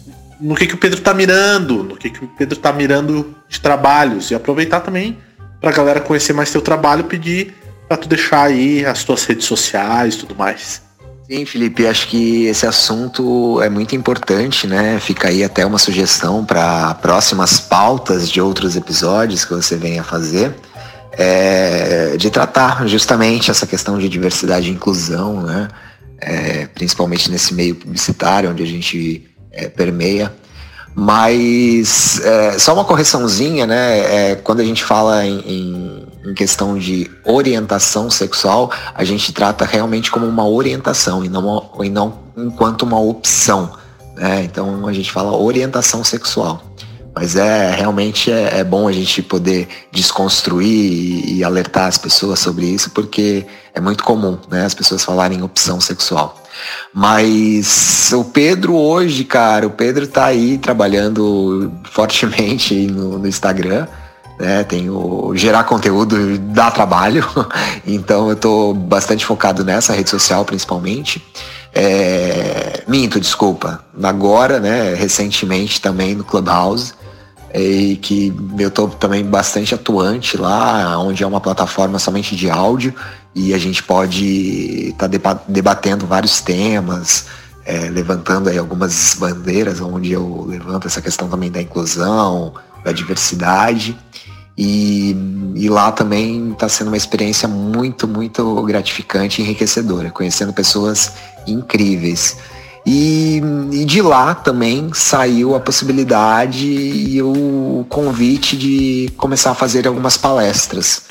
no 0.43 0.55
que, 0.55 0.67
que 0.67 0.75
o 0.75 0.77
Pedro 0.77 0.99
tá 0.99 1.13
mirando, 1.13 1.83
no 1.83 1.95
que, 1.95 2.09
que 2.09 2.23
o 2.23 2.27
Pedro 2.27 2.59
tá 2.59 2.73
mirando 2.73 3.33
de 3.47 3.61
trabalhos 3.61 4.29
e 4.29 4.35
aproveitar 4.35 4.81
também 4.81 5.17
pra 5.61 5.71
galera 5.71 6.01
conhecer 6.01 6.33
mais 6.33 6.51
teu 6.51 6.61
trabalho, 6.61 7.05
pedir 7.05 7.55
para 7.87 7.95
tu 7.95 8.09
deixar 8.09 8.43
aí 8.43 8.85
as 8.85 9.05
tuas 9.05 9.23
redes 9.23 9.45
sociais 9.45 10.15
e 10.15 10.17
tudo 10.17 10.35
mais. 10.35 10.81
Sim, 11.29 11.45
Felipe, 11.45 11.87
acho 11.87 12.09
que 12.09 12.47
esse 12.47 12.67
assunto 12.67 13.61
é 13.61 13.69
muito 13.69 13.95
importante, 13.95 14.67
né? 14.67 14.99
Fica 14.99 15.29
aí 15.29 15.43
até 15.43 15.65
uma 15.65 15.79
sugestão 15.79 16.43
para 16.43 16.93
próximas 16.95 17.61
pautas 17.61 18.29
de 18.29 18.41
outros 18.41 18.75
episódios 18.75 19.45
que 19.45 19.53
você 19.53 19.77
venha 19.77 20.03
fazer. 20.03 20.53
É, 21.15 22.17
de 22.17 22.31
tratar 22.31 22.87
justamente 22.87 23.51
essa 23.51 23.67
questão 23.67 23.99
de 23.99 24.09
diversidade 24.09 24.67
e 24.67 24.73
inclusão, 24.73 25.41
né? 25.43 25.69
É, 26.19 26.67
principalmente 26.67 27.31
nesse 27.31 27.53
meio 27.53 27.75
publicitário 27.75 28.49
onde 28.49 28.63
a 28.63 28.65
gente 28.65 29.32
é, 29.53 29.69
permeia. 29.69 30.33
Mas 30.95 32.19
é, 32.19 32.59
só 32.59 32.73
uma 32.73 32.85
correçãozinha, 32.85 33.65
né? 33.65 34.31
É, 34.31 34.35
quando 34.35 34.59
a 34.59 34.63
gente 34.63 34.83
fala 34.83 35.25
em, 35.25 35.39
em, 35.39 36.07
em, 36.25 36.33
questão 36.35 36.77
de 36.77 37.09
orientação 37.23 38.11
sexual, 38.11 38.71
a 38.93 39.03
gente 39.03 39.33
trata 39.33 39.65
realmente 39.65 40.11
como 40.11 40.27
uma 40.27 40.47
orientação 40.47 41.25
e 41.25 41.29
não, 41.29 41.71
e 41.81 41.89
não 41.89 42.19
enquanto 42.37 42.83
uma 42.83 42.99
opção. 42.99 43.71
Né? 44.15 44.43
Então 44.43 44.87
a 44.87 44.93
gente 44.93 45.11
fala 45.11 45.35
orientação 45.35 46.03
sexual. 46.03 46.61
Mas 47.15 47.35
é 47.35 47.71
realmente 47.71 48.31
é, 48.31 48.59
é 48.59 48.63
bom 48.63 48.87
a 48.87 48.91
gente 48.91 49.21
poder 49.21 49.67
desconstruir 49.91 50.67
e, 50.67 51.37
e 51.37 51.43
alertar 51.43 51.87
as 51.87 51.97
pessoas 51.97 52.39
sobre 52.39 52.65
isso, 52.67 52.91
porque 52.91 53.45
é 53.73 53.79
muito 53.79 54.03
comum, 54.03 54.37
né? 54.49 54.65
As 54.65 54.73
pessoas 54.73 55.03
falarem 55.03 55.41
opção 55.43 55.79
sexual. 55.79 56.42
Mas 56.93 58.11
o 58.13 58.23
Pedro 58.25 58.75
hoje, 58.75 59.23
cara, 59.23 59.67
o 59.67 59.71
Pedro 59.71 60.07
tá 60.07 60.25
aí 60.25 60.57
trabalhando 60.57 61.71
fortemente 61.91 62.87
no, 62.87 63.17
no 63.17 63.27
Instagram. 63.27 63.87
Né, 64.39 64.63
tem 64.63 64.89
o 64.89 65.31
gerar 65.35 65.63
conteúdo 65.63 66.39
dá 66.39 66.71
trabalho, 66.71 67.23
então 67.85 68.29
eu 68.29 68.35
tô 68.35 68.73
bastante 68.73 69.23
focado 69.23 69.63
nessa 69.63 69.93
rede 69.93 70.09
social 70.09 70.43
principalmente. 70.43 71.23
É, 71.73 72.83
minto, 72.87 73.19
desculpa. 73.19 73.83
Agora, 74.01 74.59
né, 74.59 74.95
recentemente 74.95 75.79
também 75.79 76.15
no 76.15 76.23
Clubhouse, 76.23 76.93
e 77.53 77.97
que 77.97 78.33
eu 78.57 78.71
tô 78.71 78.87
também 78.87 79.23
bastante 79.23 79.75
atuante 79.75 80.37
lá, 80.37 80.97
onde 80.97 81.23
é 81.23 81.27
uma 81.27 81.39
plataforma 81.39 81.99
somente 81.99 82.35
de 82.35 82.49
áudio 82.49 82.93
e 83.35 83.53
a 83.53 83.57
gente 83.57 83.83
pode 83.83 84.89
estar 84.89 85.09
tá 85.09 85.43
debatendo 85.47 86.05
vários 86.07 86.41
temas, 86.41 87.25
é, 87.65 87.89
levantando 87.89 88.49
aí 88.49 88.57
algumas 88.57 89.15
bandeiras, 89.19 89.79
onde 89.81 90.11
eu 90.11 90.45
levanto 90.47 90.87
essa 90.87 91.01
questão 91.01 91.29
também 91.29 91.51
da 91.51 91.61
inclusão, 91.61 92.53
da 92.83 92.91
diversidade. 92.91 93.97
E, 94.55 95.15
e 95.55 95.67
lá 95.67 95.91
também 95.91 96.51
está 96.51 96.69
sendo 96.69 96.89
uma 96.89 96.97
experiência 96.97 97.47
muito, 97.47 98.07
muito 98.07 98.61
gratificante 98.63 99.41
e 99.41 99.45
enriquecedora, 99.45 100.11
conhecendo 100.11 100.53
pessoas 100.53 101.13
incríveis. 101.47 102.37
E, 102.85 103.41
e, 103.71 103.85
de 103.85 104.01
lá 104.01 104.35
também 104.35 104.91
saiu 104.93 105.55
a 105.55 105.59
possibilidade 105.59 106.67
e 106.67 107.21
o 107.21 107.85
convite 107.87 108.57
de 108.57 109.09
começar 109.15 109.51
a 109.51 109.55
fazer 109.55 109.87
algumas 109.87 110.17
palestras. 110.17 111.03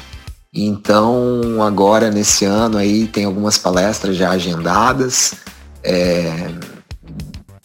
Então, 0.55 1.63
agora 1.63 2.11
nesse 2.11 2.45
ano 2.45 2.77
aí 2.77 3.07
tem 3.07 3.25
algumas 3.25 3.57
palestras 3.57 4.17
já 4.17 4.31
agendadas, 4.31 5.35
é, 5.83 6.51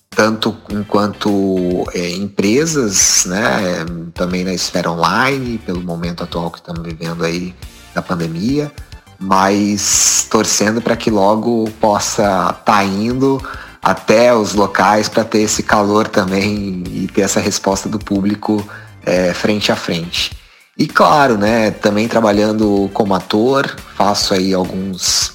tanto 0.10 0.56
enquanto 0.70 1.84
é, 1.93 2.10
empresas, 2.12 3.26
né, 3.26 3.86
também 4.13 4.46
na 4.46 4.54
esfera 4.54 4.89
online, 4.89 5.58
pelo 5.58 5.82
momento 5.82 6.24
atual 6.24 6.50
que 6.50 6.60
estamos 6.60 6.82
vivendo 6.82 7.26
aí 7.26 7.54
da 7.93 8.02
pandemia, 8.02 8.72
mas 9.20 10.26
torcendo 10.30 10.82
para 10.82 10.96
que 10.96 11.12
logo 11.12 11.70
possa 11.82 12.24
estar 12.24 12.54
tá 12.54 12.84
indo 12.86 13.41
até 13.88 14.36
os 14.36 14.54
locais 14.54 15.08
para 15.08 15.23
ter 15.23 15.39
esse 15.39 15.63
calor 15.63 16.10
também 16.10 16.84
e 16.88 17.08
ter 17.08 17.21
essa 17.21 17.39
resposta 17.39 17.88
do 17.88 17.97
público 17.97 18.62
é, 19.06 19.34
frente 19.34 19.71
a 19.71 19.78
frente. 19.78 20.32
E 20.78 20.86
claro, 20.86 21.38
né, 21.38 21.71
também 21.71 22.06
trabalhando 22.06 22.91
como 22.93 23.15
ator, 23.15 23.73
faço 23.95 24.34
aí 24.34 24.54
alguns, 24.54 25.28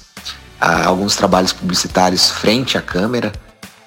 uh, 0.61 0.85
alguns 0.85 1.15
trabalhos 1.15 1.51
publicitários 1.51 2.29
frente 2.29 2.77
à 2.77 2.81
câmera, 2.81 3.33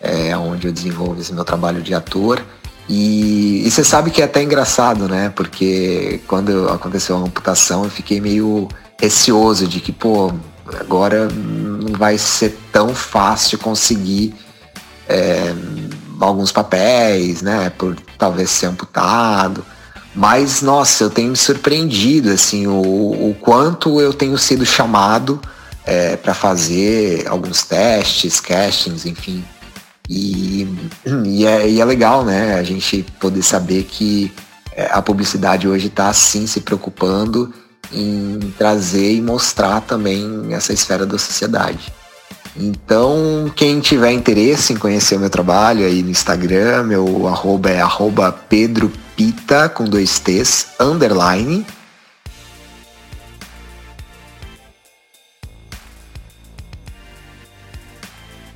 é, 0.01 0.37
onde 0.37 0.67
eu 0.67 0.73
desenvolvo 0.73 1.21
esse 1.21 1.33
meu 1.33 1.45
trabalho 1.45 1.81
de 1.81 1.95
ator. 1.95 2.43
E, 2.89 3.71
você 3.71 3.85
sabe 3.85 4.11
que 4.11 4.21
é 4.21 4.25
até 4.25 4.43
engraçado, 4.43 5.09
né? 5.09 5.33
Porque 5.35 6.21
quando 6.27 6.69
aconteceu 6.71 7.17
a 7.17 7.21
amputação 7.21 7.85
eu 7.85 7.91
fiquei 7.91 8.21
meio 8.21 8.67
receoso 9.01 9.69
de 9.69 9.81
que, 9.81 9.93
pô, 9.93 10.33
agora 10.81 11.29
não 11.29 11.97
vai 11.97 12.19
ser 12.19 12.59
tão 12.73 12.93
fácil 12.93 13.59
conseguir 13.59 14.35
é, 15.09 15.55
alguns 16.21 16.53
papéis, 16.53 17.43
né? 17.43 17.71
Por 17.71 17.97
talvez 18.19 18.51
ser 18.51 18.67
amputado. 18.67 19.65
Mas, 20.15 20.63
nossa, 20.63 21.05
eu 21.05 21.11
tenho 21.11 21.31
me 21.31 21.37
surpreendido, 21.37 22.31
assim, 22.31 22.67
o, 22.67 22.81
o 22.81 23.37
quanto 23.39 24.01
eu 24.01 24.15
tenho 24.15 24.39
sido 24.39 24.65
chamado 24.65 25.41
é, 25.85 26.17
para 26.17 26.33
fazer 26.33 27.27
alguns 27.29 27.63
testes, 27.63 28.41
castings, 28.41 29.05
enfim. 29.05 29.45
E, 30.09 30.67
e, 31.25 31.47
é, 31.47 31.69
e, 31.69 31.81
é, 31.81 31.85
legal, 31.85 32.25
né? 32.25 32.55
A 32.55 32.63
gente 32.63 33.05
poder 33.21 33.43
saber 33.43 33.85
que 33.85 34.33
é, 34.73 34.89
a 34.91 35.03
publicidade 35.03 35.69
hoje 35.69 35.89
está, 35.89 36.13
sim, 36.13 36.47
se 36.47 36.61
preocupando 36.61 37.53
em 37.93 38.53
trazer 38.57 39.15
e 39.15 39.21
mostrar 39.21 39.81
também 39.83 40.49
essa 40.51 40.73
esfera 40.73 41.05
da 41.05 41.19
sociedade. 41.19 41.93
Então, 42.59 43.53
quem 43.55 43.81
tiver 43.81 44.13
interesse 44.13 44.73
em 44.73 44.77
conhecer 44.77 45.17
o 45.17 45.21
meu 45.21 45.29
trabalho 45.29 45.85
aí 45.85 46.03
no 46.03 46.11
Instagram, 46.11 46.85
meu 46.85 47.29
arroba 47.29 47.71
é 47.71 47.81
arroba 47.81 48.33
Pedro 48.33 48.91
Pita 49.15 49.69
com 49.69 49.85
dois 49.85 50.19
T's, 50.19 50.69
underline. 50.81 51.67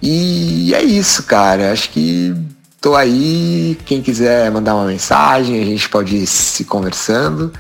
E 0.03 0.73
é 0.75 0.83
isso, 0.83 1.25
cara. 1.25 1.73
Acho 1.73 1.91
que 1.91 2.35
tô 2.81 2.95
aí. 2.95 3.77
Quem 3.85 4.01
quiser 4.01 4.51
mandar 4.51 4.75
uma 4.75 4.87
mensagem, 4.87 5.61
a 5.61 5.65
gente 5.65 5.89
pode 5.89 6.17
ir 6.17 6.27
se 6.27 6.65
conversando. 6.65 7.53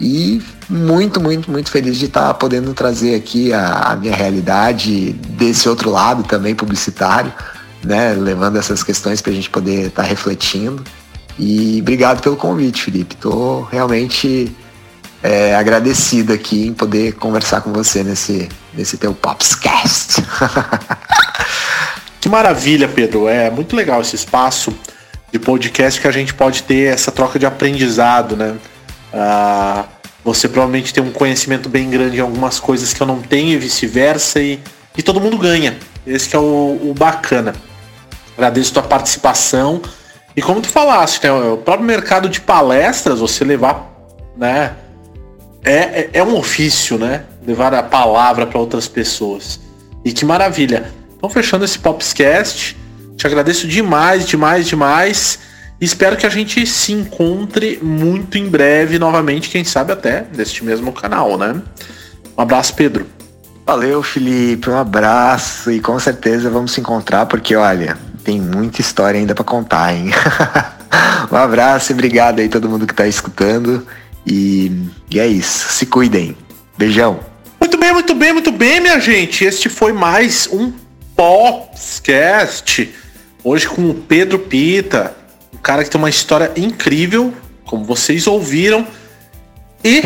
E 0.00 0.42
muito, 0.68 1.20
muito, 1.20 1.50
muito 1.50 1.70
feliz 1.70 1.98
de 1.98 2.06
estar 2.06 2.32
podendo 2.34 2.72
trazer 2.74 3.14
aqui 3.14 3.52
a, 3.52 3.92
a 3.92 3.96
minha 3.96 4.14
realidade 4.14 5.12
desse 5.12 5.68
outro 5.68 5.90
lado 5.90 6.22
também 6.22 6.54
publicitário, 6.54 7.32
né? 7.84 8.14
Levando 8.14 8.58
essas 8.58 8.82
questões 8.82 9.20
para 9.20 9.32
a 9.32 9.34
gente 9.34 9.50
poder 9.50 9.88
estar 9.88 10.02
refletindo. 10.02 10.82
E 11.38 11.78
obrigado 11.80 12.20
pelo 12.22 12.36
convite, 12.36 12.82
Felipe. 12.82 13.14
Estou 13.14 13.62
realmente 13.64 14.54
é, 15.22 15.54
agradecido 15.54 16.32
aqui 16.32 16.66
em 16.66 16.72
poder 16.72 17.14
conversar 17.14 17.60
com 17.60 17.72
você 17.72 18.02
nesse, 18.02 18.48
nesse 18.74 18.96
teu 18.96 19.14
Popscast. 19.14 20.22
que 22.20 22.28
maravilha, 22.28 22.88
Pedro. 22.88 23.28
É 23.28 23.50
muito 23.50 23.74
legal 23.74 24.00
esse 24.00 24.16
espaço 24.16 24.74
de 25.32 25.38
podcast 25.38 26.00
que 26.00 26.06
a 26.06 26.12
gente 26.12 26.34
pode 26.34 26.62
ter 26.64 26.92
essa 26.92 27.10
troca 27.10 27.38
de 27.38 27.46
aprendizado, 27.46 28.36
né? 28.36 28.54
Ah, 29.12 29.84
você 30.24 30.48
provavelmente 30.48 30.94
tem 30.94 31.02
um 31.02 31.10
conhecimento 31.10 31.68
bem 31.68 31.90
grande 31.90 32.18
em 32.18 32.20
algumas 32.20 32.60
coisas 32.60 32.92
que 32.92 33.00
eu 33.00 33.06
não 33.06 33.20
tenho 33.20 33.50
e 33.50 33.58
vice-versa 33.58 34.40
e, 34.40 34.60
e 34.96 35.02
todo 35.02 35.20
mundo 35.20 35.36
ganha. 35.36 35.76
Esse 36.06 36.34
é 36.36 36.38
o, 36.38 36.78
o 36.82 36.94
bacana. 36.96 37.54
Agradeço 38.36 38.72
tua 38.72 38.82
participação. 38.82 39.82
E 40.36 40.40
como 40.40 40.60
tu 40.60 40.68
falaste, 40.68 41.24
né, 41.24 41.32
o 41.32 41.56
próprio 41.56 41.86
mercado 41.86 42.28
de 42.28 42.40
palestras, 42.40 43.18
você 43.18 43.44
levar, 43.44 43.90
né, 44.36 44.74
é, 45.64 45.76
é, 45.76 46.10
é 46.14 46.22
um 46.22 46.36
ofício, 46.36 46.98
né, 46.98 47.24
levar 47.46 47.74
a 47.74 47.82
palavra 47.82 48.46
para 48.46 48.58
outras 48.58 48.88
pessoas. 48.88 49.60
E 50.04 50.12
que 50.12 50.24
maravilha. 50.24 50.90
Então, 51.16 51.28
fechando 51.28 51.64
esse 51.64 51.78
Popscast, 51.78 52.76
te 53.16 53.26
agradeço 53.26 53.66
demais, 53.68 54.26
demais, 54.26 54.66
demais. 54.66 55.38
Espero 55.82 56.16
que 56.16 56.24
a 56.24 56.28
gente 56.28 56.64
se 56.64 56.92
encontre 56.92 57.80
muito 57.82 58.38
em 58.38 58.48
breve 58.48 59.00
novamente, 59.00 59.50
quem 59.50 59.64
sabe 59.64 59.92
até 59.92 60.24
neste 60.32 60.64
mesmo 60.64 60.92
canal, 60.92 61.36
né? 61.36 61.60
Um 62.38 62.40
abraço, 62.40 62.72
Pedro. 62.76 63.04
Valeu, 63.66 64.00
Felipe. 64.00 64.70
Um 64.70 64.78
abraço 64.78 65.72
e 65.72 65.80
com 65.80 65.98
certeza 65.98 66.48
vamos 66.48 66.70
se 66.70 66.80
encontrar 66.80 67.26
porque, 67.26 67.56
olha, 67.56 67.98
tem 68.22 68.40
muita 68.40 68.80
história 68.80 69.18
ainda 69.18 69.34
para 69.34 69.42
contar, 69.42 69.92
hein? 69.92 70.12
um 71.32 71.36
abraço 71.36 71.90
e 71.90 71.94
obrigado 71.94 72.38
aí 72.38 72.48
todo 72.48 72.68
mundo 72.68 72.86
que 72.86 72.94
tá 72.94 73.08
escutando. 73.08 73.84
E, 74.24 74.70
e 75.10 75.18
é 75.18 75.26
isso. 75.26 75.72
Se 75.72 75.84
cuidem. 75.84 76.36
Beijão. 76.78 77.18
Muito 77.58 77.76
bem, 77.76 77.92
muito 77.92 78.14
bem, 78.14 78.32
muito 78.32 78.52
bem, 78.52 78.80
minha 78.80 79.00
gente. 79.00 79.44
Este 79.44 79.68
foi 79.68 79.92
mais 79.92 80.48
um 80.52 80.72
Popscast. 81.16 82.88
Hoje 83.42 83.66
com 83.66 83.90
o 83.90 83.94
Pedro 83.94 84.38
Pita, 84.38 85.20
cara 85.62 85.84
que 85.84 85.90
tem 85.90 85.98
uma 85.98 86.10
história 86.10 86.50
incrível, 86.56 87.32
como 87.64 87.84
vocês 87.84 88.26
ouviram. 88.26 88.86
E, 89.84 90.02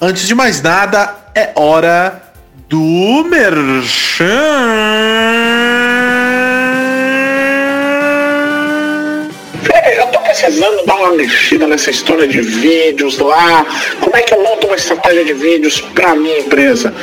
antes 0.00 0.26
de 0.26 0.34
mais 0.34 0.60
nada, 0.60 1.14
é 1.34 1.52
hora 1.54 2.22
do 2.68 3.24
Merchan. 3.28 4.24
eu 9.96 10.06
tô 10.08 10.18
precisando 10.20 10.84
dar 10.84 10.96
uma 10.96 11.14
mexida 11.14 11.66
nessa 11.66 11.90
história 11.90 12.28
de 12.28 12.40
vídeos 12.40 13.18
lá. 13.18 13.66
Como 14.00 14.16
é 14.16 14.22
que 14.22 14.32
eu 14.34 14.42
monto 14.42 14.66
uma 14.66 14.76
estratégia 14.76 15.24
de 15.24 15.34
vídeos 15.34 15.80
pra 15.80 16.14
minha 16.14 16.40
empresa? 16.40 16.94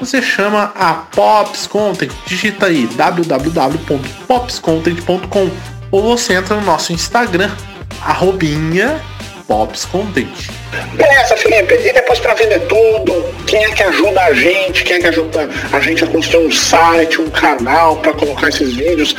Você 0.00 0.20
chama 0.20 0.72
a 0.74 0.94
Pops 0.94 1.66
Content, 1.66 2.10
digita 2.26 2.66
aí 2.66 2.86
www.popscontent.com 2.86 5.81
ou 5.92 6.02
você 6.02 6.34
entra 6.34 6.56
no 6.56 6.62
nosso 6.62 6.92
Instagram, 6.92 7.52
arrobinha 8.00 9.00
Pops 9.46 9.84
Content. 9.84 10.48
Beleza, 10.94 11.36
Felipe. 11.36 11.74
E 11.74 11.92
depois 11.92 12.18
para 12.18 12.32
vender 12.32 12.60
tudo, 12.60 13.22
quem 13.46 13.62
é 13.62 13.70
que 13.70 13.82
ajuda 13.82 14.22
a 14.22 14.32
gente? 14.32 14.84
Quem 14.84 14.96
é 14.96 15.00
que 15.00 15.08
ajuda 15.08 15.50
a 15.70 15.80
gente 15.80 16.02
a 16.02 16.06
construir 16.06 16.46
um 16.46 16.50
site, 16.50 17.20
um 17.20 17.28
canal 17.28 17.98
para 17.98 18.14
colocar 18.14 18.48
esses 18.48 18.74
vídeos? 18.74 19.14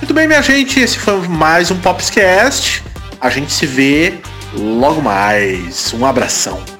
Muito 0.00 0.14
bem, 0.14 0.26
minha 0.26 0.40
gente. 0.40 0.80
Esse 0.80 0.98
foi 0.98 1.28
mais 1.28 1.70
um 1.70 1.78
Popscast. 1.78 2.82
A 3.20 3.28
gente 3.28 3.52
se 3.52 3.66
vê 3.66 4.14
logo 4.54 5.02
mais. 5.02 5.92
Um 5.92 6.06
abração. 6.06 6.77